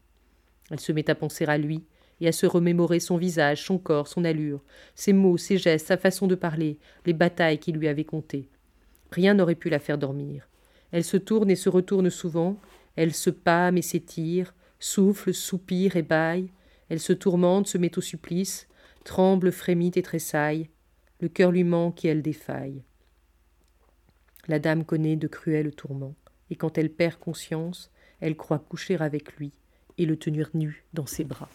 Elle 0.71 0.79
se 0.79 0.93
met 0.93 1.09
à 1.09 1.15
penser 1.15 1.45
à 1.45 1.57
lui, 1.57 1.83
et 2.21 2.27
à 2.27 2.31
se 2.31 2.45
remémorer 2.45 2.99
son 2.99 3.17
visage, 3.17 3.63
son 3.63 3.77
corps, 3.77 4.07
son 4.07 4.25
allure, 4.25 4.63
ses 4.95 5.13
mots, 5.13 5.37
ses 5.37 5.57
gestes, 5.57 5.87
sa 5.87 5.97
façon 5.97 6.27
de 6.27 6.35
parler, 6.35 6.77
les 7.05 7.13
batailles 7.13 7.59
qu'il 7.59 7.75
lui 7.75 7.87
avait 7.87 8.03
contées. 8.03 8.49
Rien 9.11 9.33
n'aurait 9.33 9.55
pu 9.55 9.69
la 9.69 9.79
faire 9.79 9.97
dormir. 9.97 10.47
Elle 10.91 11.03
se 11.03 11.17
tourne 11.17 11.49
et 11.49 11.55
se 11.55 11.69
retourne 11.69 12.09
souvent, 12.09 12.57
elle 12.95 13.13
se 13.13 13.29
pâme 13.29 13.77
et 13.77 13.81
s'étire, 13.81 14.53
souffle, 14.79 15.33
soupire 15.33 15.95
et 15.95 16.01
bâille, 16.01 16.49
elle 16.89 16.99
se 16.99 17.13
tourmente, 17.13 17.67
se 17.67 17.77
met 17.77 17.97
au 17.97 18.01
supplice, 18.01 18.67
tremble, 19.03 19.51
frémit 19.51 19.91
et 19.95 20.01
tressaille, 20.01 20.69
le 21.19 21.27
cœur 21.27 21.51
lui 21.51 21.63
manque 21.63 22.05
et 22.05 22.09
elle 22.09 22.21
défaille. 22.21 22.83
La 24.47 24.59
dame 24.59 24.85
connaît 24.85 25.17
de 25.17 25.27
cruels 25.27 25.75
tourments, 25.75 26.15
et 26.49 26.55
quand 26.55 26.77
elle 26.77 26.89
perd 26.89 27.17
conscience, 27.17 27.91
elle 28.21 28.37
croit 28.37 28.59
coucher 28.59 28.95
avec 28.95 29.35
lui 29.35 29.51
et 29.97 30.05
le 30.05 30.17
tenir 30.17 30.49
nu 30.53 30.85
dans 30.93 31.05
ses 31.05 31.23
bras. 31.23 31.49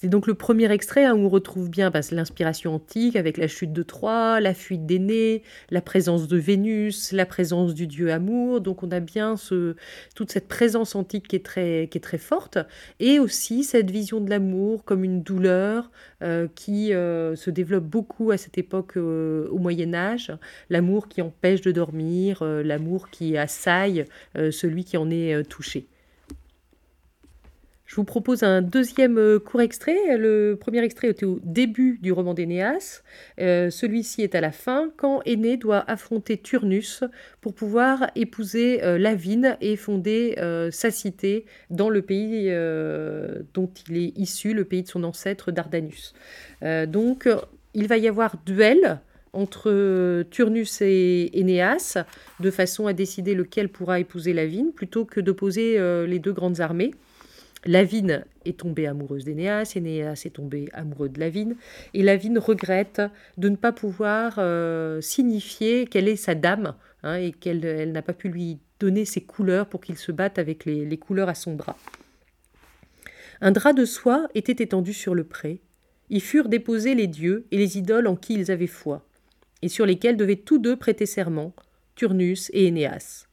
C'est 0.00 0.08
donc 0.08 0.26
le 0.26 0.34
premier 0.34 0.70
extrait 0.70 1.06
hein, 1.06 1.14
où 1.14 1.20
on 1.20 1.28
retrouve 1.30 1.70
bien 1.70 1.90
bah, 1.90 2.00
l'inspiration 2.12 2.74
antique 2.74 3.16
avec 3.16 3.38
la 3.38 3.48
chute 3.48 3.72
de 3.72 3.82
Troie, 3.82 4.40
la 4.40 4.52
fuite 4.52 4.84
d'aînés, 4.84 5.42
la 5.70 5.80
présence 5.80 6.28
de 6.28 6.36
Vénus, 6.36 7.12
la 7.12 7.24
présence 7.24 7.72
du 7.72 7.86
dieu 7.86 8.12
amour. 8.12 8.60
Donc 8.60 8.82
on 8.82 8.90
a 8.90 9.00
bien 9.00 9.38
ce, 9.38 9.74
toute 10.14 10.30
cette 10.30 10.48
présence 10.48 10.94
antique 10.94 11.28
qui 11.28 11.36
est, 11.36 11.44
très, 11.44 11.88
qui 11.90 11.96
est 11.96 12.02
très 12.02 12.18
forte 12.18 12.58
et 13.00 13.18
aussi 13.18 13.64
cette 13.64 13.90
vision 13.90 14.20
de 14.20 14.28
l'amour 14.28 14.84
comme 14.84 15.02
une 15.02 15.22
douleur 15.22 15.90
euh, 16.22 16.46
qui 16.54 16.92
euh, 16.92 17.34
se 17.34 17.48
développe 17.48 17.84
beaucoup 17.84 18.30
à 18.32 18.36
cette 18.36 18.58
époque 18.58 18.98
euh, 18.98 19.48
au 19.48 19.58
Moyen 19.58 19.94
Âge. 19.94 20.30
L'amour 20.68 21.08
qui 21.08 21.22
empêche 21.22 21.62
de 21.62 21.72
dormir, 21.72 22.44
l'amour 22.44 23.08
qui 23.08 23.38
assaille 23.38 24.04
celui 24.34 24.84
qui 24.84 24.96
en 24.96 25.10
est 25.10 25.42
touché. 25.48 25.88
Je 27.86 27.94
vous 27.94 28.04
propose 28.04 28.42
un 28.42 28.62
deuxième 28.62 29.16
euh, 29.16 29.38
court 29.38 29.60
extrait. 29.60 30.16
Le 30.18 30.56
premier 30.60 30.82
extrait 30.82 31.08
était 31.08 31.24
au 31.24 31.38
début 31.44 32.00
du 32.02 32.10
roman 32.10 32.34
d'Énéas. 32.34 33.02
Euh, 33.40 33.70
celui-ci 33.70 34.22
est 34.22 34.34
à 34.34 34.40
la 34.40 34.50
fin, 34.50 34.90
quand 34.96 35.22
Énée 35.24 35.56
doit 35.56 35.88
affronter 35.88 36.36
Turnus 36.36 37.04
pour 37.40 37.54
pouvoir 37.54 38.10
épouser 38.16 38.82
euh, 38.82 38.98
Lavine 38.98 39.56
et 39.60 39.76
fonder 39.76 40.34
sa 40.72 40.90
cité 40.90 41.44
dans 41.70 41.88
le 41.88 42.02
pays 42.02 42.50
dont 43.54 43.70
il 43.88 43.96
est 43.96 44.18
issu, 44.18 44.52
le 44.52 44.64
pays 44.64 44.82
de 44.82 44.88
son 44.88 45.04
ancêtre 45.04 45.52
Dardanus. 45.52 46.14
donc, 46.88 47.28
il 47.74 47.86
va 47.86 47.98
y 47.98 48.08
avoir 48.08 48.36
duel 48.44 48.98
entre 49.32 50.22
Turnus 50.30 50.80
et 50.80 51.38
Énéas, 51.38 51.98
de 52.40 52.50
façon 52.50 52.86
à 52.86 52.92
décider 52.92 53.34
lequel 53.34 53.68
pourra 53.68 54.00
épouser 54.00 54.32
Lavine, 54.32 54.72
plutôt 54.72 55.04
que 55.04 55.20
d'opposer 55.20 55.78
les 56.06 56.18
deux 56.18 56.32
grandes 56.32 56.60
armées. 56.60 56.92
Lavine 57.66 58.24
est 58.44 58.58
tombée 58.58 58.86
amoureuse 58.86 59.24
d'Énéas, 59.24 59.72
Énéas 59.74 60.22
est 60.24 60.34
tombé 60.36 60.68
amoureux 60.72 61.08
de 61.08 61.18
Lavine, 61.18 61.56
et 61.94 62.02
Lavine 62.02 62.38
regrette 62.38 63.02
de 63.36 63.48
ne 63.48 63.56
pas 63.56 63.72
pouvoir 63.72 64.36
euh, 64.38 65.00
signifier 65.00 65.86
qu'elle 65.86 66.08
est 66.08 66.16
sa 66.16 66.34
dame, 66.34 66.74
hein, 67.02 67.16
et 67.16 67.32
qu'elle 67.32 67.90
n'a 67.90 68.02
pas 68.02 68.12
pu 68.12 68.28
lui 68.28 68.58
donner 68.78 69.04
ses 69.04 69.22
couleurs 69.22 69.68
pour 69.68 69.80
qu'il 69.80 69.96
se 69.96 70.12
batte 70.12 70.38
avec 70.38 70.64
les, 70.64 70.84
les 70.84 70.96
couleurs 70.96 71.28
à 71.28 71.34
son 71.34 71.54
bras. 71.54 71.76
Un 73.40 73.50
drap 73.50 73.72
de 73.72 73.84
soie 73.84 74.28
était 74.34 74.62
étendu 74.62 74.92
sur 74.92 75.14
le 75.14 75.24
pré, 75.24 75.60
y 76.08 76.20
furent 76.20 76.48
déposés 76.48 76.94
les 76.94 77.08
dieux 77.08 77.46
et 77.50 77.58
les 77.58 77.78
idoles 77.78 78.06
en 78.06 78.16
qui 78.16 78.34
ils 78.34 78.50
avaient 78.50 78.66
foi, 78.66 79.06
et 79.62 79.68
sur 79.68 79.86
lesquels 79.86 80.16
devaient 80.16 80.36
tous 80.36 80.58
deux 80.58 80.76
prêter 80.76 81.06
serment, 81.06 81.52
Turnus 81.96 82.50
et 82.52 82.66
Énéas. 82.66 83.26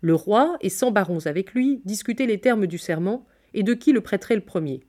Le 0.00 0.14
roi, 0.14 0.56
et 0.60 0.68
cent 0.68 0.90
barons 0.90 1.26
avec 1.26 1.54
lui, 1.54 1.80
discutaient 1.84 2.26
les 2.26 2.40
termes 2.40 2.66
du 2.66 2.78
serment, 2.78 3.26
et 3.56 3.64
de 3.64 3.74
qui 3.74 3.92
le 3.92 4.02
prêterait 4.02 4.36
le 4.36 4.42
premier? 4.42 4.84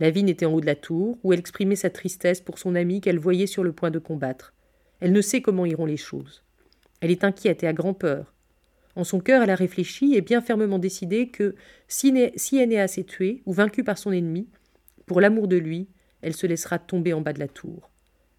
La 0.00 0.10
vigne 0.10 0.30
était 0.30 0.46
en 0.46 0.54
haut 0.54 0.62
de 0.62 0.66
la 0.66 0.74
tour, 0.74 1.18
où 1.22 1.32
elle 1.32 1.38
exprimait 1.38 1.76
sa 1.76 1.90
tristesse 1.90 2.40
pour 2.40 2.58
son 2.58 2.74
ami 2.74 3.02
qu'elle 3.02 3.18
voyait 3.18 3.46
sur 3.46 3.62
le 3.62 3.72
point 3.72 3.90
de 3.90 3.98
combattre. 3.98 4.54
Elle 4.98 5.12
ne 5.12 5.20
sait 5.20 5.42
comment 5.42 5.66
iront 5.66 5.84
les 5.84 5.98
choses. 5.98 6.42
Elle 7.00 7.10
est 7.10 7.22
inquiète 7.22 7.62
et 7.62 7.66
a 7.66 7.74
grand-peur. 7.74 8.34
En 8.96 9.04
son 9.04 9.20
cœur, 9.20 9.42
elle 9.42 9.50
a 9.50 9.54
réfléchi 9.54 10.14
et 10.14 10.22
bien 10.22 10.40
fermement 10.40 10.78
décidé 10.78 11.28
que, 11.28 11.54
si, 11.86 12.14
si 12.36 12.58
Énéas 12.58 12.94
est 12.96 13.22
ou 13.44 13.52
vaincu 13.52 13.84
par 13.84 13.98
son 13.98 14.12
ennemi, 14.12 14.48
pour 15.04 15.20
l'amour 15.20 15.46
de 15.46 15.56
lui, 15.56 15.88
elle 16.22 16.34
se 16.34 16.46
laissera 16.46 16.78
tomber 16.78 17.12
en 17.12 17.20
bas 17.20 17.34
de 17.34 17.38
la 17.38 17.48
tour. 17.48 17.90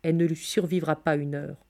Elle 0.02 0.18
ne 0.18 0.26
lui 0.26 0.36
survivra 0.36 0.96
pas 0.96 1.16
une 1.16 1.36
heure. 1.36 1.64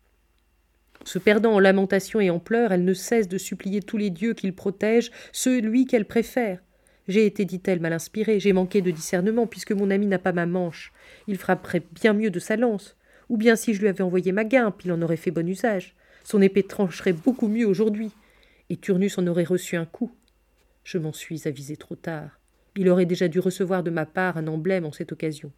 Se 1.04 1.20
perdant 1.20 1.54
en 1.54 1.60
lamentations 1.60 2.22
et 2.22 2.30
en 2.30 2.40
pleurs, 2.40 2.72
elle 2.72 2.86
ne 2.86 2.94
cesse 2.94 3.28
de 3.28 3.38
supplier 3.38 3.82
tous 3.82 3.98
les 3.98 4.10
dieux 4.10 4.34
qu'il 4.34 4.56
protège, 4.56 5.12
celui 5.34 5.86
qu'elle 5.86 6.06
préfère. 6.06 6.62
J'ai 7.12 7.26
été, 7.26 7.44
dit-elle, 7.44 7.82
mal 7.82 7.92
inspirée, 7.92 8.40
j'ai 8.40 8.54
manqué 8.54 8.82
de 8.82 8.90
discernement, 8.90 9.46
puisque 9.46 9.74
mon 9.74 9.90
ami 9.92 10.06
n'a 10.06 10.18
pas 10.18 10.32
ma 10.32 10.46
manche. 10.46 10.94
Il 11.28 11.38
frapperait 11.38 11.84
bien 11.92 12.14
mieux 12.14 12.30
de 12.30 12.40
sa 12.40 12.56
lance. 12.56 12.96
Ou 13.28 13.36
bien 13.36 13.58
si 13.58 13.74
je 13.74 13.82
lui 13.82 13.90
avais 13.90 14.02
envoyé 14.02 14.32
ma 14.32 14.46
guimpe, 14.46 14.86
il 14.86 14.94
en 14.94 15.02
aurait 15.02 15.18
fait 15.18 15.30
bon 15.30 15.46
usage. 15.46 15.94
Son 16.24 16.42
épée 16.42 16.64
trancherait 16.64 17.12
beaucoup 17.12 17.50
mieux 17.50 17.68
aujourd'hui. 17.68 18.12
Et 18.70 18.78
Turnus 18.78 19.18
en 19.18 19.28
aurait 19.28 19.44
reçu 19.44 19.76
un 19.76 19.86
coup. 19.86 20.16
Je 20.86 21.00
m'en 21.00 21.12
suis 21.12 21.50
avisé 21.50 21.76
trop 21.76 21.96
tard. 21.96 22.40
Il 22.78 22.88
aurait 22.88 23.06
déjà 23.06 23.28
dû 23.28 23.40
recevoir 23.42 23.84
de 23.84 23.92
ma 23.92 24.06
part 24.06 24.38
un 24.38 24.48
emblème 24.48 24.86
en 24.86 24.94
cette 24.94 25.12
occasion. 25.12 25.52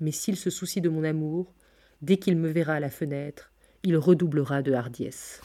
Mais 0.00 0.12
s'il 0.12 0.36
se 0.36 0.50
soucie 0.50 0.82
de 0.82 0.90
mon 0.90 1.04
amour, 1.04 1.54
dès 2.02 2.18
qu'il 2.18 2.36
me 2.36 2.50
verra 2.50 2.74
à 2.74 2.80
la 2.80 2.90
fenêtre, 2.90 3.50
il 3.82 3.96
redoublera 3.96 4.60
de 4.60 4.74
hardiesse. 4.74 5.40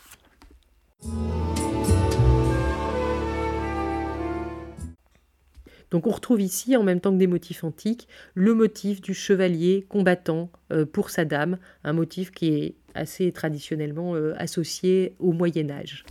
Donc 5.92 6.08
on 6.08 6.12
retrouve 6.12 6.42
ici, 6.42 6.76
en 6.76 6.84
même 6.84 7.02
temps 7.02 7.12
que 7.12 7.18
des 7.18 7.28
motifs 7.28 7.64
antiques, 7.64 8.08
le 8.34 8.54
motif 8.54 9.02
du 9.02 9.14
chevalier 9.14 9.86
combattant 9.90 10.50
euh, 10.72 10.86
pour 10.86 11.10
sa 11.10 11.26
dame, 11.26 11.58
un 11.84 11.94
motif 11.94 12.32
qui 12.32 12.48
est 12.48 12.76
assez 12.96 13.32
traditionnellement 13.32 14.16
euh, 14.16 14.34
associé 14.38 15.14
au 15.20 15.34
Moyen 15.34 15.70
Âge. 15.70 16.06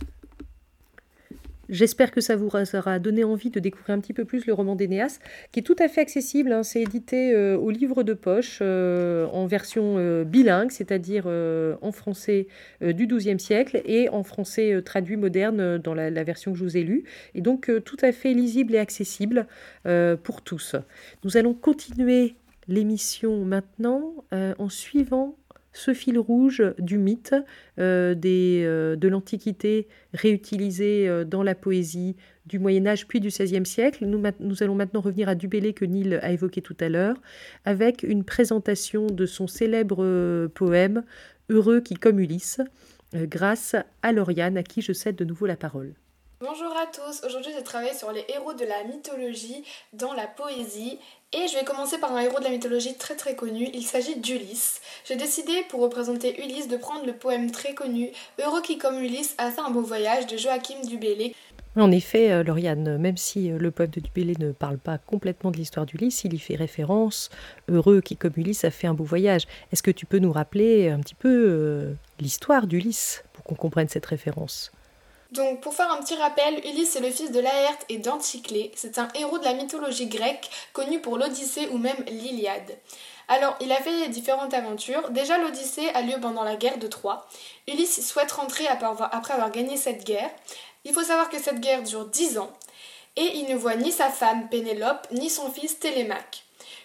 J'espère 1.71 2.11
que 2.11 2.19
ça 2.19 2.35
vous 2.35 2.49
aura 2.73 2.99
donné 2.99 3.23
envie 3.23 3.49
de 3.49 3.61
découvrir 3.61 3.95
un 3.95 4.01
petit 4.01 4.11
peu 4.11 4.25
plus 4.25 4.45
le 4.45 4.51
roman 4.51 4.75
d'Énéas, 4.75 5.19
qui 5.53 5.61
est 5.61 5.63
tout 5.63 5.75
à 5.79 5.87
fait 5.87 6.01
accessible. 6.01 6.51
Hein. 6.51 6.63
C'est 6.63 6.81
édité 6.81 7.33
euh, 7.33 7.57
au 7.57 7.69
livre 7.69 8.03
de 8.03 8.13
poche 8.13 8.59
euh, 8.61 9.25
en 9.27 9.45
version 9.45 9.95
euh, 9.97 10.25
bilingue, 10.25 10.69
c'est-à-dire 10.69 11.27
en 11.27 11.91
français 11.93 12.47
du 12.81 13.07
XIIe 13.07 13.39
siècle 13.39 13.81
et 13.85 14.09
en 14.09 14.23
français 14.23 14.81
traduit 14.83 15.15
moderne 15.15 15.77
dans 15.77 15.93
la, 15.93 16.23
version 16.23 16.51
que 16.51 16.57
je 16.57 16.63
vous 16.65 16.77
ai 16.77 16.83
lue. 16.83 17.05
Et 17.35 17.41
donc 17.41 17.71
tout 17.85 17.97
à 18.01 18.11
fait 18.11 18.33
lisible 18.33 18.75
et 18.75 18.79
accessible 18.79 19.47
pour 20.23 20.41
tous. 20.41 20.75
Nous 21.23 21.37
allons 21.37 21.53
continuer 21.53 22.35
l'émission 22.67 23.45
maintenant 23.45 24.25
en 24.31 24.69
suivant 24.69 25.37
ce 25.73 25.93
fil 25.93 26.19
rouge 26.19 26.63
du 26.79 26.97
mythe, 26.97 27.35
euh, 27.79 28.15
euh, 28.25 28.95
de 28.95 29.07
l'Antiquité 29.07 29.87
réutilisé 30.13 31.07
euh, 31.07 31.23
dans 31.23 31.43
la 31.43 31.55
poésie 31.55 32.15
du 32.45 32.59
Moyen 32.59 32.85
Âge 32.87 33.07
puis 33.07 33.19
du 33.19 33.29
XVIe 33.29 33.65
siècle. 33.65 34.05
Nous, 34.05 34.63
allons 34.63 34.75
maintenant 34.75 35.01
revenir 35.01 35.29
à 35.29 35.35
Dubélé 35.35 35.73
que 35.73 35.85
Neil 35.85 36.15
a 36.15 36.31
évoqué 36.31 36.61
tout 36.61 36.75
à 36.79 36.89
l'heure, 36.89 37.15
avec 37.65 38.03
une 38.03 38.23
présentation 38.23 39.07
de 39.07 39.25
son 39.25 39.47
célèbre 39.47 40.47
poème 40.47 41.03
Heureux 41.49 41.81
qui 41.81 41.95
comme 41.95 42.19
Ulysse, 42.19 42.61
grâce 43.13 43.75
à 44.01 44.11
Lauriane 44.11 44.57
à 44.57 44.63
qui 44.63 44.81
je 44.81 44.93
cède 44.93 45.15
de 45.15 45.25
nouveau 45.25 45.45
la 45.45 45.57
parole. 45.57 45.93
Bonjour 46.43 46.75
à 46.75 46.87
tous, 46.87 47.23
aujourd'hui 47.23 47.51
je 47.55 47.61
travaille 47.61 47.93
sur 47.93 48.11
les 48.11 48.25
héros 48.27 48.53
de 48.53 48.65
la 48.65 48.83
mythologie 48.85 49.63
dans 49.93 50.13
la 50.13 50.25
poésie 50.25 50.97
et 51.33 51.47
je 51.47 51.55
vais 51.55 51.63
commencer 51.63 51.99
par 51.99 52.15
un 52.15 52.19
héros 52.19 52.39
de 52.39 52.45
la 52.45 52.49
mythologie 52.49 52.95
très 52.95 53.15
très 53.15 53.35
connu, 53.35 53.69
il 53.75 53.83
s'agit 53.83 54.15
d'Ulysse. 54.15 54.81
J'ai 55.05 55.17
décidé 55.17 55.51
pour 55.69 55.81
représenter 55.81 56.43
Ulysse 56.43 56.67
de 56.67 56.77
prendre 56.77 57.05
le 57.05 57.13
poème 57.13 57.51
très 57.51 57.75
connu 57.75 58.09
Heureux 58.43 58.63
qui 58.63 58.79
comme 58.79 58.97
Ulysse 58.97 59.35
a 59.37 59.51
fait 59.51 59.61
un 59.61 59.69
beau 59.69 59.81
voyage 59.83 60.25
de 60.25 60.35
Joachim 60.35 60.81
du 60.83 60.97
Bellay. 60.97 61.35
En 61.75 61.91
effet, 61.91 62.31
euh, 62.31 62.43
Lauriane, 62.43 62.97
même 62.97 63.17
si 63.17 63.51
euh, 63.51 63.59
le 63.59 63.69
poème 63.69 63.91
de 63.91 63.99
Dubélé 63.99 64.33
ne 64.39 64.51
parle 64.51 64.79
pas 64.79 64.97
complètement 64.97 65.51
de 65.51 65.57
l'histoire 65.57 65.85
d'Ulysse, 65.85 66.23
il 66.23 66.33
y 66.33 66.39
fait 66.39 66.55
référence. 66.55 67.29
Heureux 67.69 68.01
qui, 68.01 68.17
comme 68.17 68.33
Ulysse, 68.35 68.65
a 68.65 68.71
fait 68.71 68.87
un 68.87 68.95
beau 68.95 69.03
voyage. 69.03 69.43
Est-ce 69.71 69.83
que 69.83 69.91
tu 69.91 70.07
peux 70.07 70.17
nous 70.17 70.33
rappeler 70.33 70.89
un 70.89 71.01
petit 71.01 71.15
peu 71.15 71.29
euh, 71.29 71.93
l'histoire 72.19 72.65
d'Ulysse 72.65 73.23
pour 73.31 73.43
qu'on 73.43 73.55
comprenne 73.55 73.89
cette 73.89 74.07
référence? 74.07 74.71
Donc, 75.31 75.61
pour 75.61 75.73
faire 75.73 75.89
un 75.91 75.97
petit 75.97 76.15
rappel, 76.15 76.59
Ulysse 76.65 76.97
est 76.97 77.01
le 77.01 77.09
fils 77.09 77.31
de 77.31 77.39
Laerte 77.39 77.85
et 77.87 77.99
d'Anticlée. 77.99 78.71
C'est 78.75 78.97
un 78.97 79.07
héros 79.15 79.39
de 79.39 79.45
la 79.45 79.53
mythologie 79.53 80.07
grecque, 80.07 80.49
connu 80.73 80.99
pour 80.99 81.17
l'Odyssée 81.17 81.69
ou 81.71 81.77
même 81.77 82.03
l'Iliade. 82.07 82.77
Alors, 83.29 83.55
il 83.61 83.71
a 83.71 83.77
fait 83.77 84.09
différentes 84.09 84.53
aventures. 84.53 85.09
Déjà, 85.11 85.37
l'Odyssée 85.37 85.87
a 85.93 86.01
lieu 86.01 86.19
pendant 86.19 86.43
la 86.43 86.57
guerre 86.57 86.79
de 86.79 86.87
Troie. 86.87 87.27
Ulysse 87.69 88.05
souhaite 88.05 88.31
rentrer 88.33 88.67
après 88.67 89.33
avoir 89.33 89.51
gagné 89.51 89.77
cette 89.77 90.03
guerre. 90.03 90.29
Il 90.83 90.93
faut 90.93 91.03
savoir 91.03 91.29
que 91.29 91.39
cette 91.39 91.61
guerre 91.61 91.83
dure 91.83 92.07
10 92.07 92.37
ans. 92.37 92.51
Et 93.15 93.37
il 93.37 93.45
ne 93.45 93.55
voit 93.55 93.75
ni 93.75 93.93
sa 93.93 94.09
femme 94.09 94.49
Pénélope, 94.49 95.07
ni 95.11 95.29
son 95.29 95.49
fils 95.49 95.79
Télémaque. 95.79 96.43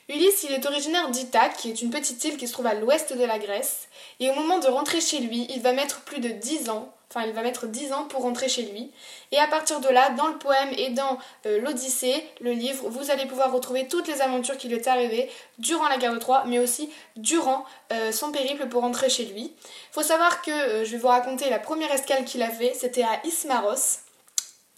Ulysse, 0.08 0.44
il 0.44 0.52
est 0.52 0.66
originaire 0.66 1.10
d'Ithaque, 1.10 1.56
qui 1.56 1.68
est 1.68 1.82
une 1.82 1.90
petite 1.90 2.22
île 2.22 2.36
qui 2.36 2.46
se 2.46 2.52
trouve 2.52 2.66
à 2.66 2.74
l'ouest 2.74 3.12
de 3.12 3.24
la 3.24 3.40
Grèce, 3.40 3.88
et 4.20 4.30
au 4.30 4.34
moment 4.34 4.60
de 4.60 4.68
rentrer 4.68 5.00
chez 5.00 5.18
lui, 5.18 5.48
il 5.50 5.62
va 5.62 5.72
mettre 5.72 6.02
plus 6.02 6.20
de 6.20 6.28
10 6.28 6.70
ans, 6.70 6.92
enfin 7.10 7.26
il 7.26 7.32
va 7.32 7.42
mettre 7.42 7.66
10 7.66 7.92
ans 7.92 8.04
pour 8.04 8.22
rentrer 8.22 8.48
chez 8.48 8.62
lui, 8.62 8.90
et 9.32 9.38
à 9.38 9.46
partir 9.46 9.80
de 9.80 9.88
là, 9.88 10.10
dans 10.10 10.28
le 10.28 10.38
poème 10.38 10.70
et 10.76 10.90
dans 10.90 11.18
euh, 11.46 11.60
l'Odyssée, 11.60 12.24
le 12.40 12.52
livre, 12.52 12.88
vous 12.88 13.10
allez 13.10 13.26
pouvoir 13.26 13.52
retrouver 13.52 13.88
toutes 13.88 14.08
les 14.08 14.20
aventures 14.20 14.56
qui 14.56 14.68
lui 14.68 14.76
est 14.76 14.88
arrivées 14.88 15.30
durant 15.58 15.88
la 15.88 15.98
guerre 15.98 16.12
de 16.12 16.18
Troie, 16.18 16.44
mais 16.46 16.58
aussi 16.58 16.90
durant 17.16 17.64
euh, 17.92 18.12
son 18.12 18.32
périple 18.32 18.66
pour 18.68 18.82
rentrer 18.82 19.08
chez 19.08 19.24
lui. 19.24 19.52
Faut 19.92 20.02
savoir 20.02 20.42
que, 20.42 20.50
euh, 20.50 20.84
je 20.84 20.92
vais 20.92 20.98
vous 20.98 21.08
raconter 21.08 21.48
la 21.50 21.58
première 21.58 21.92
escale 21.92 22.24
qu'il 22.24 22.42
a 22.42 22.50
fait, 22.50 22.74
c'était 22.74 23.02
à 23.02 23.20
Ismaros, 23.24 24.00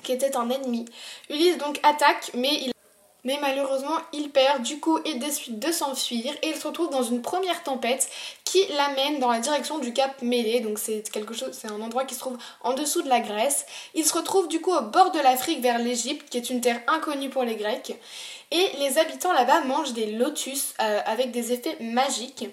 qui 0.03 0.13
était 0.13 0.37
un 0.37 0.49
ennemi. 0.51 0.85
Ulysse 1.31 1.59
donc 1.59 1.81
attaque, 1.83 2.31
mais 2.35 2.55
il 2.55 2.73
mais 3.29 3.37
malheureusement, 3.43 3.99
il 4.15 4.31
perd, 4.31 4.63
du 4.63 4.81
coup, 4.81 4.99
et 5.05 5.17
décide 5.17 5.59
de 5.59 5.71
s'enfuir 5.71 6.33
et 6.43 6.49
il 6.49 6.57
se 6.57 6.67
retrouve 6.67 6.89
dans 6.89 7.03
une 7.03 7.21
première 7.21 7.63
tempête 7.63 8.09
qui 8.45 8.65
l'amène 8.69 9.19
dans 9.19 9.31
la 9.31 9.39
direction 9.39 9.79
du 9.79 9.93
cap 9.93 10.23
Mélé. 10.23 10.61
Donc 10.61 10.79
c'est 10.79 11.03
quelque 11.11 11.35
chose, 11.35 11.51
c'est 11.53 11.71
un 11.71 11.79
endroit 11.83 12.05
qui 12.05 12.15
se 12.15 12.21
trouve 12.21 12.39
en 12.63 12.73
dessous 12.73 13.03
de 13.03 13.09
la 13.11 13.21
Grèce. 13.21 13.67
Il 13.95 14.07
se 14.07 14.15
retrouve 14.15 14.49
du 14.49 14.63
coup 14.63 14.73
au 14.73 14.81
bord 14.81 15.11
de 15.11 15.19
l'Afrique 15.19 15.61
vers 15.61 15.79
l'Égypte, 15.79 16.31
qui 16.31 16.39
est 16.39 16.49
une 16.49 16.63
terre 16.63 16.81
inconnue 16.87 17.29
pour 17.29 17.43
les 17.43 17.57
Grecs. 17.57 17.93
Et 18.51 18.71
les 18.79 18.97
habitants 18.97 19.35
là-bas 19.35 19.61
mangent 19.61 19.93
des 19.93 20.13
lotus 20.13 20.73
euh, 20.81 21.01
avec 21.05 21.33
des 21.33 21.53
effets 21.53 21.77
magiques. 21.81 22.49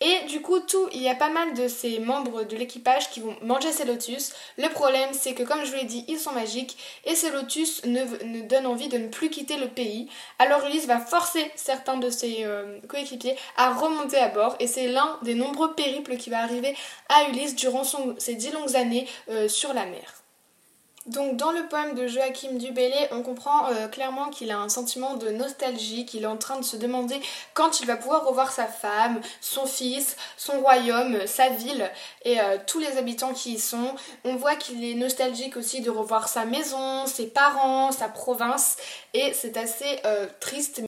Et 0.00 0.26
du 0.28 0.42
coup, 0.42 0.60
tout, 0.60 0.88
il 0.92 1.02
y 1.02 1.08
a 1.08 1.14
pas 1.14 1.30
mal 1.30 1.54
de 1.54 1.68
ces 1.68 1.98
membres 2.00 2.44
de 2.44 2.54
l'équipage 2.54 3.08
qui 3.10 3.20
vont 3.20 3.34
manger 3.40 3.72
ces 3.72 3.86
lotus. 3.86 4.34
Le 4.58 4.68
problème, 4.68 5.08
c'est 5.12 5.32
que 5.32 5.42
comme 5.42 5.64
je 5.64 5.70
vous 5.70 5.78
l'ai 5.78 5.84
dit, 5.84 6.04
ils 6.06 6.18
sont 6.18 6.32
magiques 6.32 6.76
et 7.04 7.14
ces 7.14 7.30
lotus 7.30 7.82
ne, 7.86 8.04
ne, 8.24 8.42
donnent 8.42 8.66
envie 8.66 8.88
de 8.88 8.98
ne 8.98 9.08
plus 9.08 9.30
quitter 9.30 9.56
le 9.56 9.68
pays. 9.68 10.08
Alors 10.38 10.66
Ulysse 10.66 10.86
va 10.86 11.00
forcer 11.00 11.50
certains 11.56 11.96
de 11.96 12.10
ses 12.10 12.44
euh, 12.44 12.78
coéquipiers 12.86 13.36
à 13.56 13.72
remonter 13.72 14.18
à 14.18 14.28
bord 14.28 14.54
et 14.60 14.66
c'est 14.66 14.88
l'un 14.88 15.18
des 15.22 15.34
nombreux 15.34 15.74
périples 15.74 16.18
qui 16.18 16.28
va 16.28 16.42
arriver 16.42 16.76
à 17.08 17.30
Ulysse 17.30 17.56
durant 17.56 17.84
son, 17.84 18.14
ces 18.18 18.34
dix 18.34 18.52
longues 18.52 18.76
années 18.76 19.08
euh, 19.30 19.48
sur 19.48 19.72
la 19.72 19.86
mer. 19.86 20.18
Donc 21.08 21.36
dans 21.36 21.52
le 21.52 21.66
poème 21.68 21.94
de 21.94 22.06
Joachim 22.06 22.58
du 22.58 22.70
Bellay, 22.70 23.08
on 23.12 23.22
comprend 23.22 23.70
euh, 23.70 23.88
clairement 23.88 24.28
qu'il 24.28 24.50
a 24.50 24.58
un 24.58 24.68
sentiment 24.68 25.14
de 25.14 25.30
nostalgie, 25.30 26.04
qu'il 26.04 26.24
est 26.24 26.26
en 26.26 26.36
train 26.36 26.58
de 26.58 26.64
se 26.64 26.76
demander 26.76 27.18
quand 27.54 27.80
il 27.80 27.86
va 27.86 27.96
pouvoir 27.96 28.26
revoir 28.26 28.52
sa 28.52 28.66
femme, 28.66 29.20
son 29.40 29.64
fils, 29.64 30.16
son 30.36 30.60
royaume, 30.60 31.26
sa 31.26 31.48
ville 31.48 31.90
et 32.26 32.38
euh, 32.38 32.58
tous 32.66 32.78
les 32.78 32.98
habitants 32.98 33.32
qui 33.32 33.54
y 33.54 33.58
sont. 33.58 33.94
On 34.24 34.36
voit 34.36 34.56
qu'il 34.56 34.84
est 34.84 34.94
nostalgique 34.94 35.56
aussi 35.56 35.80
de 35.80 35.88
revoir 35.88 36.28
sa 36.28 36.44
maison, 36.44 37.06
ses 37.06 37.28
parents, 37.28 37.90
sa 37.90 38.08
province 38.08 38.76
et 39.14 39.32
c'est 39.32 39.56
assez 39.56 40.00
euh, 40.04 40.26
triste 40.40 40.82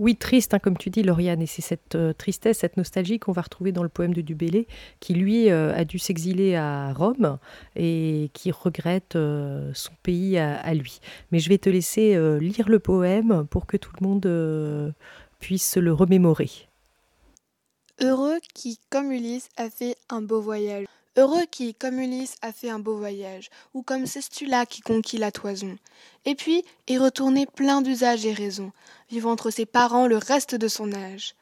oui, 0.00 0.16
triste, 0.16 0.54
hein, 0.54 0.58
comme 0.58 0.76
tu 0.76 0.90
dis, 0.90 1.04
Lauriane, 1.04 1.40
et 1.40 1.46
c'est 1.46 1.62
cette 1.62 1.94
euh, 1.94 2.12
tristesse, 2.12 2.58
cette 2.58 2.76
nostalgie 2.76 3.20
qu'on 3.20 3.30
va 3.30 3.42
retrouver 3.42 3.70
dans 3.70 3.84
le 3.84 3.88
poème 3.88 4.12
de 4.12 4.22
Dubélé, 4.22 4.66
qui 4.98 5.14
lui 5.14 5.50
euh, 5.50 5.72
a 5.74 5.84
dû 5.84 6.00
s'exiler 6.00 6.56
à 6.56 6.92
Rome 6.92 7.38
et 7.76 8.30
qui 8.32 8.50
regrette 8.50 9.14
euh, 9.14 9.70
son 9.72 9.92
pays 10.02 10.36
à, 10.36 10.74
lui. 10.74 10.98
Mais 11.30 11.38
je 11.38 11.48
vais 11.48 11.58
te 11.58 11.70
laisser 11.70 12.18
lire 12.40 12.68
le 12.68 12.80
poème 12.80 13.46
pour 13.48 13.66
que 13.66 13.76
tout 13.76 13.92
le 14.00 14.06
monde 14.06 14.94
puisse 15.38 15.76
le 15.76 15.92
remémorer. 15.92 16.50
Heureux 18.00 18.38
qui, 18.54 18.80
comme 18.90 19.12
Ulysse, 19.12 19.48
a 19.56 19.70
fait 19.70 19.96
un 20.10 20.22
beau 20.22 20.40
voyage. 20.40 20.86
Heureux 21.16 21.44
qui, 21.48 21.74
comme 21.74 22.00
Ulysse, 22.00 22.34
a 22.42 22.52
fait 22.52 22.70
un 22.70 22.80
beau 22.80 22.96
voyage, 22.96 23.48
ou 23.72 23.82
comme 23.82 24.04
Cestula 24.04 24.66
qui 24.66 24.80
conquit 24.80 25.16
la 25.16 25.30
toison, 25.30 25.76
et 26.24 26.34
puis 26.34 26.64
est 26.88 26.98
retourné 26.98 27.46
plein 27.46 27.82
d'usages 27.82 28.26
et 28.26 28.32
raisons, 28.32 28.72
vivant 29.10 29.30
entre 29.30 29.50
ses 29.50 29.64
parents 29.64 30.08
le 30.08 30.16
reste 30.16 30.56
de 30.56 30.66
son 30.66 30.92
âge. 30.92 31.36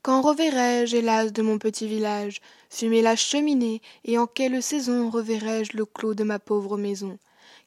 Quand 0.00 0.22
reverrai-je, 0.22 0.96
hélas, 0.96 1.30
de 1.30 1.42
mon 1.42 1.58
petit 1.58 1.86
village, 1.86 2.40
fumer 2.70 3.02
la 3.02 3.16
cheminée, 3.16 3.82
et 4.06 4.16
en 4.16 4.26
quelle 4.26 4.62
saison 4.62 5.10
reverrai-je 5.10 5.76
le 5.76 5.84
clos 5.84 6.14
de 6.14 6.24
ma 6.24 6.38
pauvre 6.38 6.78
maison, 6.78 7.18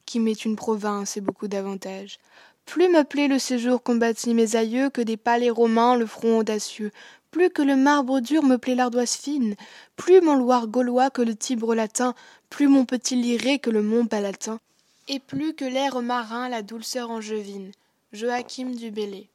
qui 0.04 0.18
m'est 0.18 0.44
une 0.44 0.56
province 0.56 1.16
et 1.16 1.20
beaucoup 1.20 1.46
d'avantages? 1.46 2.18
Plus 2.64 2.88
me 2.88 3.04
plaît 3.04 3.28
le 3.28 3.38
séjour 3.38 3.82
qu'ont 3.82 3.96
bâti 3.96 4.34
mes 4.34 4.56
aïeux 4.56 4.90
que 4.90 5.00
des 5.00 5.16
palais 5.16 5.50
romains 5.50 5.94
le 5.94 6.06
front 6.06 6.38
audacieux, 6.38 6.90
plus 7.32 7.50
que 7.50 7.62
le 7.62 7.74
marbre 7.74 8.20
dur 8.20 8.44
me 8.44 8.58
plaît 8.58 8.76
l'ardoise 8.76 9.16
fine, 9.16 9.56
plus 9.96 10.20
mon 10.20 10.36
Loire 10.36 10.68
gaulois 10.68 11.10
que 11.10 11.22
le 11.22 11.34
Tibre 11.34 11.74
latin, 11.74 12.14
plus 12.50 12.68
mon 12.68 12.84
petit 12.84 13.16
liré 13.16 13.58
que 13.58 13.70
le 13.70 13.82
mont 13.82 14.06
palatin, 14.06 14.60
et 15.08 15.18
plus 15.18 15.54
que 15.54 15.64
l'air 15.64 16.00
marin 16.02 16.48
la 16.48 16.62
douceur 16.62 17.10
angevine. 17.10 17.72
Joachim 18.12 18.76
du 18.76 18.92
Bellay. 18.92 19.26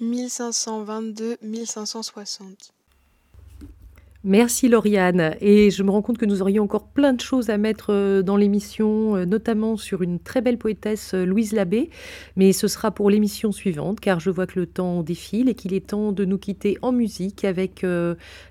1522-1560. 0.00 2.72
Merci 4.28 4.68
Lauriane. 4.68 5.36
Et 5.40 5.70
je 5.70 5.84
me 5.84 5.90
rends 5.92 6.02
compte 6.02 6.18
que 6.18 6.26
nous 6.26 6.42
aurions 6.42 6.64
encore 6.64 6.88
plein 6.88 7.12
de 7.12 7.20
choses 7.20 7.48
à 7.48 7.58
mettre 7.58 7.92
euh, 7.92 8.22
dans 8.22 8.36
l'émission, 8.36 9.14
euh, 9.14 9.24
notamment 9.24 9.76
sur 9.76 10.02
une 10.02 10.18
très 10.18 10.40
belle 10.40 10.58
poétesse, 10.58 11.14
euh, 11.14 11.24
Louise 11.24 11.52
Labbé. 11.52 11.90
Mais 12.34 12.52
ce 12.52 12.66
sera 12.66 12.90
pour 12.90 13.08
l'émission 13.08 13.52
suivante, 13.52 14.00
car 14.00 14.18
je 14.18 14.30
vois 14.30 14.48
que 14.48 14.58
le 14.58 14.66
temps 14.66 15.04
défile 15.04 15.48
et 15.48 15.54
qu'il 15.54 15.74
est 15.74 15.86
temps 15.86 16.10
de 16.10 16.24
nous 16.24 16.38
quitter 16.38 16.76
en 16.82 16.90
musique 16.90 17.44
avec 17.44 17.86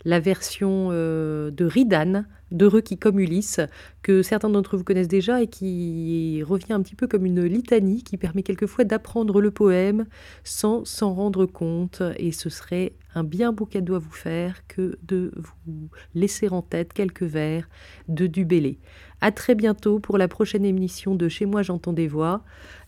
la 0.06 0.20
version 0.22 0.92
de 0.92 1.66
Ridan 1.66 2.24
d'Heureux 2.52 2.82
qui 2.82 2.98
comme 2.98 3.20
Ulysse, 3.20 3.60
que 4.02 4.22
certains 4.22 4.50
d'entre 4.50 4.78
vous 4.78 4.84
connaissent 4.84 5.08
déjà 5.08 5.42
et 5.42 5.48
qui 5.48 6.42
revient 6.44 6.74
un 6.74 6.82
petit 6.82 6.96
peu 6.96 7.08
comme 7.08 7.26
une 7.26 7.44
litanie 7.44 8.04
qui 8.04 8.18
permet 8.18 8.44
quelquefois 8.44 8.86
d'apprendre 8.86 9.42
le 9.42 9.52
poème 9.52 10.06
sans 10.44 10.86
s'en 10.86 11.14
rendre 11.14 11.46
compte. 11.46 12.02
Et 12.18 12.32
ce 12.32 12.50
serait 12.50 12.94
bien 13.24 13.52
beau 13.54 13.66
cadeau 13.66 13.96
à 13.96 14.00
vous 14.00 14.12
faire 14.12 14.66
que 14.68 14.98
de 15.04 15.32
vous 15.66 15.90
laisser 16.14 16.50
en 16.50 16.62
tête 16.62 16.94
quelques 16.94 17.24
vers 17.24 17.70
de 18.08 18.28
Dubélé. 18.28 18.80
À 19.22 19.32
très 19.32 19.56
bientôt 19.56 20.00
pour 20.00 20.18
la 20.18 20.28
prochaine 20.28 20.66
émission 20.66 21.16
de 21.16 21.30
Chez 21.30 21.46
moi 21.46 21.62
j'entends 21.64 21.94
des 21.94 22.08
voix 22.08 22.44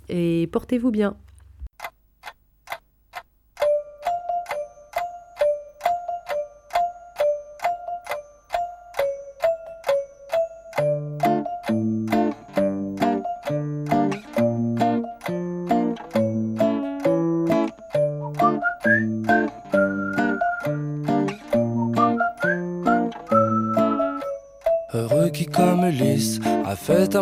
et 0.10 0.48
portez-vous 0.52 0.92
bien. 0.92 1.18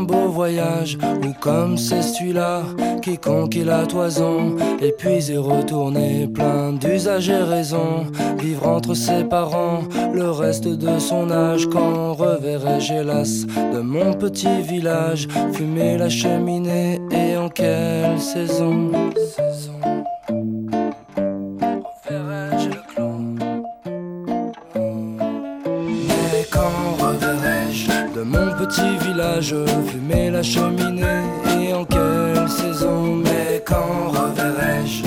Beau 0.01 0.27
voyage, 0.29 0.97
ou 1.23 1.33
comme 1.39 1.77
c'est 1.77 2.01
celui-là 2.01 2.63
qui 3.01 3.17
conquit 3.17 3.63
la 3.63 3.85
toison, 3.85 4.55
et 4.81 4.91
puis 4.91 5.31
est 5.31 5.37
retourné 5.37 6.27
plein 6.27 6.73
d'usages 6.73 7.29
et 7.29 7.43
raisons, 7.43 8.05
vivre 8.39 8.67
entre 8.67 8.93
ses 8.93 9.23
parents 9.23 9.81
le 10.13 10.31
reste 10.31 10.67
de 10.67 10.99
son 10.99 11.29
âge, 11.31 11.67
quand 11.67 12.13
reverrai-je 12.13 12.93
hélas 12.93 13.45
de 13.45 13.79
mon 13.79 14.13
petit 14.13 14.61
village, 14.61 15.27
fumer 15.53 15.97
la 15.97 16.09
cheminée, 16.09 16.99
et 17.11 17.37
en 17.37 17.49
quelle 17.49 18.19
saison? 18.19 18.91
Petit 28.65 28.97
village, 29.05 29.55
fumer 29.87 30.31
la 30.31 30.41
cheminée. 30.41 31.23
Et 31.59 31.73
en 31.73 31.85
quelle 31.85 32.49
saison, 32.49 33.17
mais 33.23 33.63
quand 33.65 34.09
reverrai-je? 34.09 35.03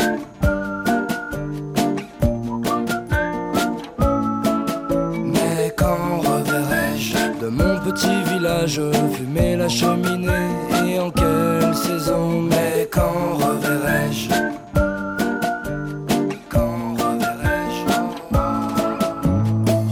Mais 5.24 5.74
quand 5.76 6.20
reverrai-je? 6.20 7.16
De 7.40 7.48
mon 7.48 7.78
petit 7.80 8.22
village, 8.32 8.80
fumer 9.14 9.56
la 9.56 9.68
cheminée. 9.68 10.48
Et 10.86 11.00
en 11.00 11.10
quelle 11.10 11.74
saison, 11.74 12.42
mais 12.42 12.88
quand 12.90 13.36
reverrai-je? 13.42 14.28
Quand 16.48 16.94
reverrai-je? 17.02 17.84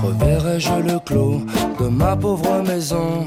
Reverrai-je 0.07 0.75
le 0.89 0.99
clos 1.01 1.41
de 1.81 1.89
ma 1.89 2.15
pauvre 2.17 2.63
maison? 2.63 3.27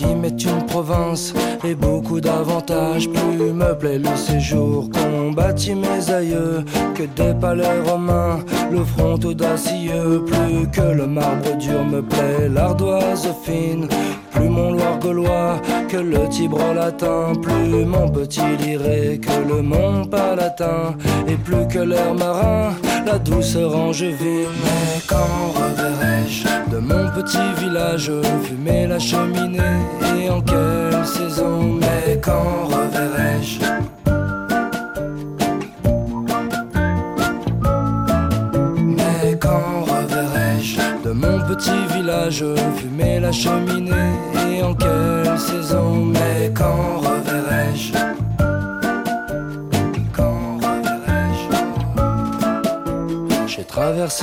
Qui 0.00 0.48
une 0.48 0.66
province 0.66 1.34
et 1.64 1.74
beaucoup 1.74 2.20
d'avantages. 2.20 3.08
Plus 3.08 3.52
me 3.52 3.74
plaît 3.74 3.98
le 3.98 4.16
séjour 4.16 4.88
qu'ont 4.90 5.32
bâti 5.32 5.74
mes 5.74 6.10
aïeux 6.10 6.64
que 6.94 7.02
des 7.02 7.34
palais 7.38 7.80
romains, 7.86 8.40
le 8.70 8.82
front 8.84 9.18
audacieux. 9.22 10.24
Plus 10.26 10.70
que 10.70 10.94
le 10.94 11.06
marbre 11.06 11.56
dur 11.58 11.84
me 11.84 12.00
plaît 12.00 12.48
l'ardoise 12.48 13.28
fine 13.44 13.88
mon 14.50 14.72
Loire 14.72 14.98
gaulois 14.98 15.60
que 15.88 15.96
le 15.96 16.28
Tibre 16.28 16.74
latin, 16.74 17.32
plus 17.40 17.84
mon 17.84 18.08
petit 18.08 18.56
liré 18.58 19.20
que 19.20 19.48
le 19.48 19.62
Mont 19.62 20.04
Palatin, 20.04 20.96
et 21.28 21.36
plus 21.36 21.66
que 21.68 21.78
l'air 21.78 22.14
marin, 22.14 22.74
la 23.06 23.18
douceur 23.18 23.74
angevine. 23.76 24.54
Mais 24.64 25.00
quand 25.08 25.52
reverrai-je 25.54 26.70
de 26.72 26.78
mon 26.78 27.10
petit 27.16 27.48
village 27.62 28.12
fumer 28.44 28.86
la 28.86 28.98
cheminée 28.98 29.78
et 30.18 30.30
en 30.30 30.40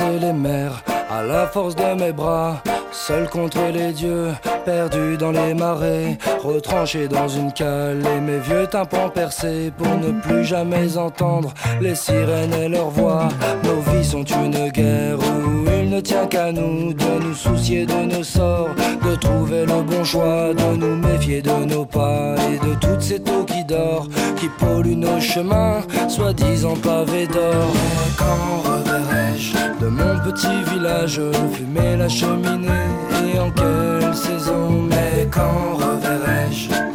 Les 0.00 0.32
mers 0.32 0.84
à 1.10 1.24
la 1.24 1.48
force 1.48 1.74
de 1.74 1.82
mes 1.98 2.12
bras, 2.12 2.62
seul 2.92 3.28
contre 3.28 3.58
les 3.74 3.92
dieux, 3.92 4.28
perdu 4.64 5.16
dans 5.16 5.32
les 5.32 5.54
marais, 5.54 6.16
retranché 6.40 7.08
dans 7.08 7.26
une 7.26 7.52
cale 7.52 8.02
et 8.06 8.20
mes 8.20 8.38
vieux 8.38 8.68
tympans 8.68 9.08
percés 9.08 9.72
pour 9.76 9.88
ne 9.88 10.20
plus 10.20 10.44
jamais 10.44 10.96
entendre 10.96 11.52
les 11.80 11.96
sirènes 11.96 12.54
et 12.54 12.68
leurs 12.68 12.90
voix. 12.90 13.28
Nos 13.64 13.80
vies 13.90 14.04
sont 14.04 14.22
une 14.22 14.68
guerre 14.68 15.18
où 15.18 15.64
il 15.80 15.90
ne 15.90 16.00
tient 16.00 16.26
qu'à 16.26 16.52
nous 16.52 16.92
de 16.92 17.24
nous 17.24 17.34
soucier 17.34 17.84
de 17.84 18.16
nos 18.16 18.22
sorts, 18.22 18.68
de 19.04 19.16
trouver 19.16 19.57
bon 19.82 20.04
choix, 20.04 20.54
de 20.54 20.76
nous 20.76 20.96
méfier 20.96 21.42
de 21.42 21.64
nos 21.64 21.84
pas 21.84 22.34
et 22.50 22.58
de 22.66 22.74
toutes 22.74 23.00
ces 23.00 23.16
eaux 23.16 23.44
qui 23.44 23.64
dorent, 23.64 24.08
qui 24.36 24.48
polluent 24.48 24.96
nos 24.96 25.20
chemins, 25.20 25.80
soi-disant 26.08 26.76
pavés 26.76 27.26
d'or. 27.26 27.72
Quand 28.16 28.70
reverrai-je 28.70 29.84
de 29.84 29.88
mon 29.88 30.18
petit 30.20 30.72
village 30.72 31.20
fumer 31.52 31.96
la 31.96 32.08
cheminée 32.08 32.88
et 33.34 33.38
en 33.38 33.50
quelle 33.50 34.14
saison, 34.14 34.82
mais 34.88 35.28
quand 35.30 35.76
reverrai-je 35.76 36.87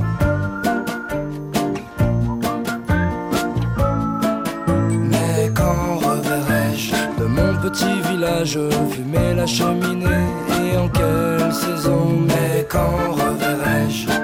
village 8.43 8.59
fumer 8.91 9.33
la 9.35 9.45
cheminée 9.45 10.05
et 10.05 10.77
en 10.77 10.89
quelle 10.89 11.53
saison, 11.53 12.07
mais 12.27 12.65
quand 12.69 13.11
reverrai-je? 13.11 14.22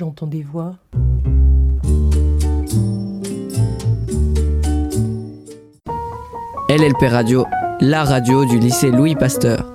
J'entends 0.00 0.26
des 0.26 0.42
voix. 0.42 0.76
LLP 6.70 7.02
Radio, 7.02 7.44
la 7.82 8.04
radio 8.04 8.46
du 8.46 8.58
lycée 8.58 8.90
Louis 8.90 9.14
Pasteur. 9.14 9.69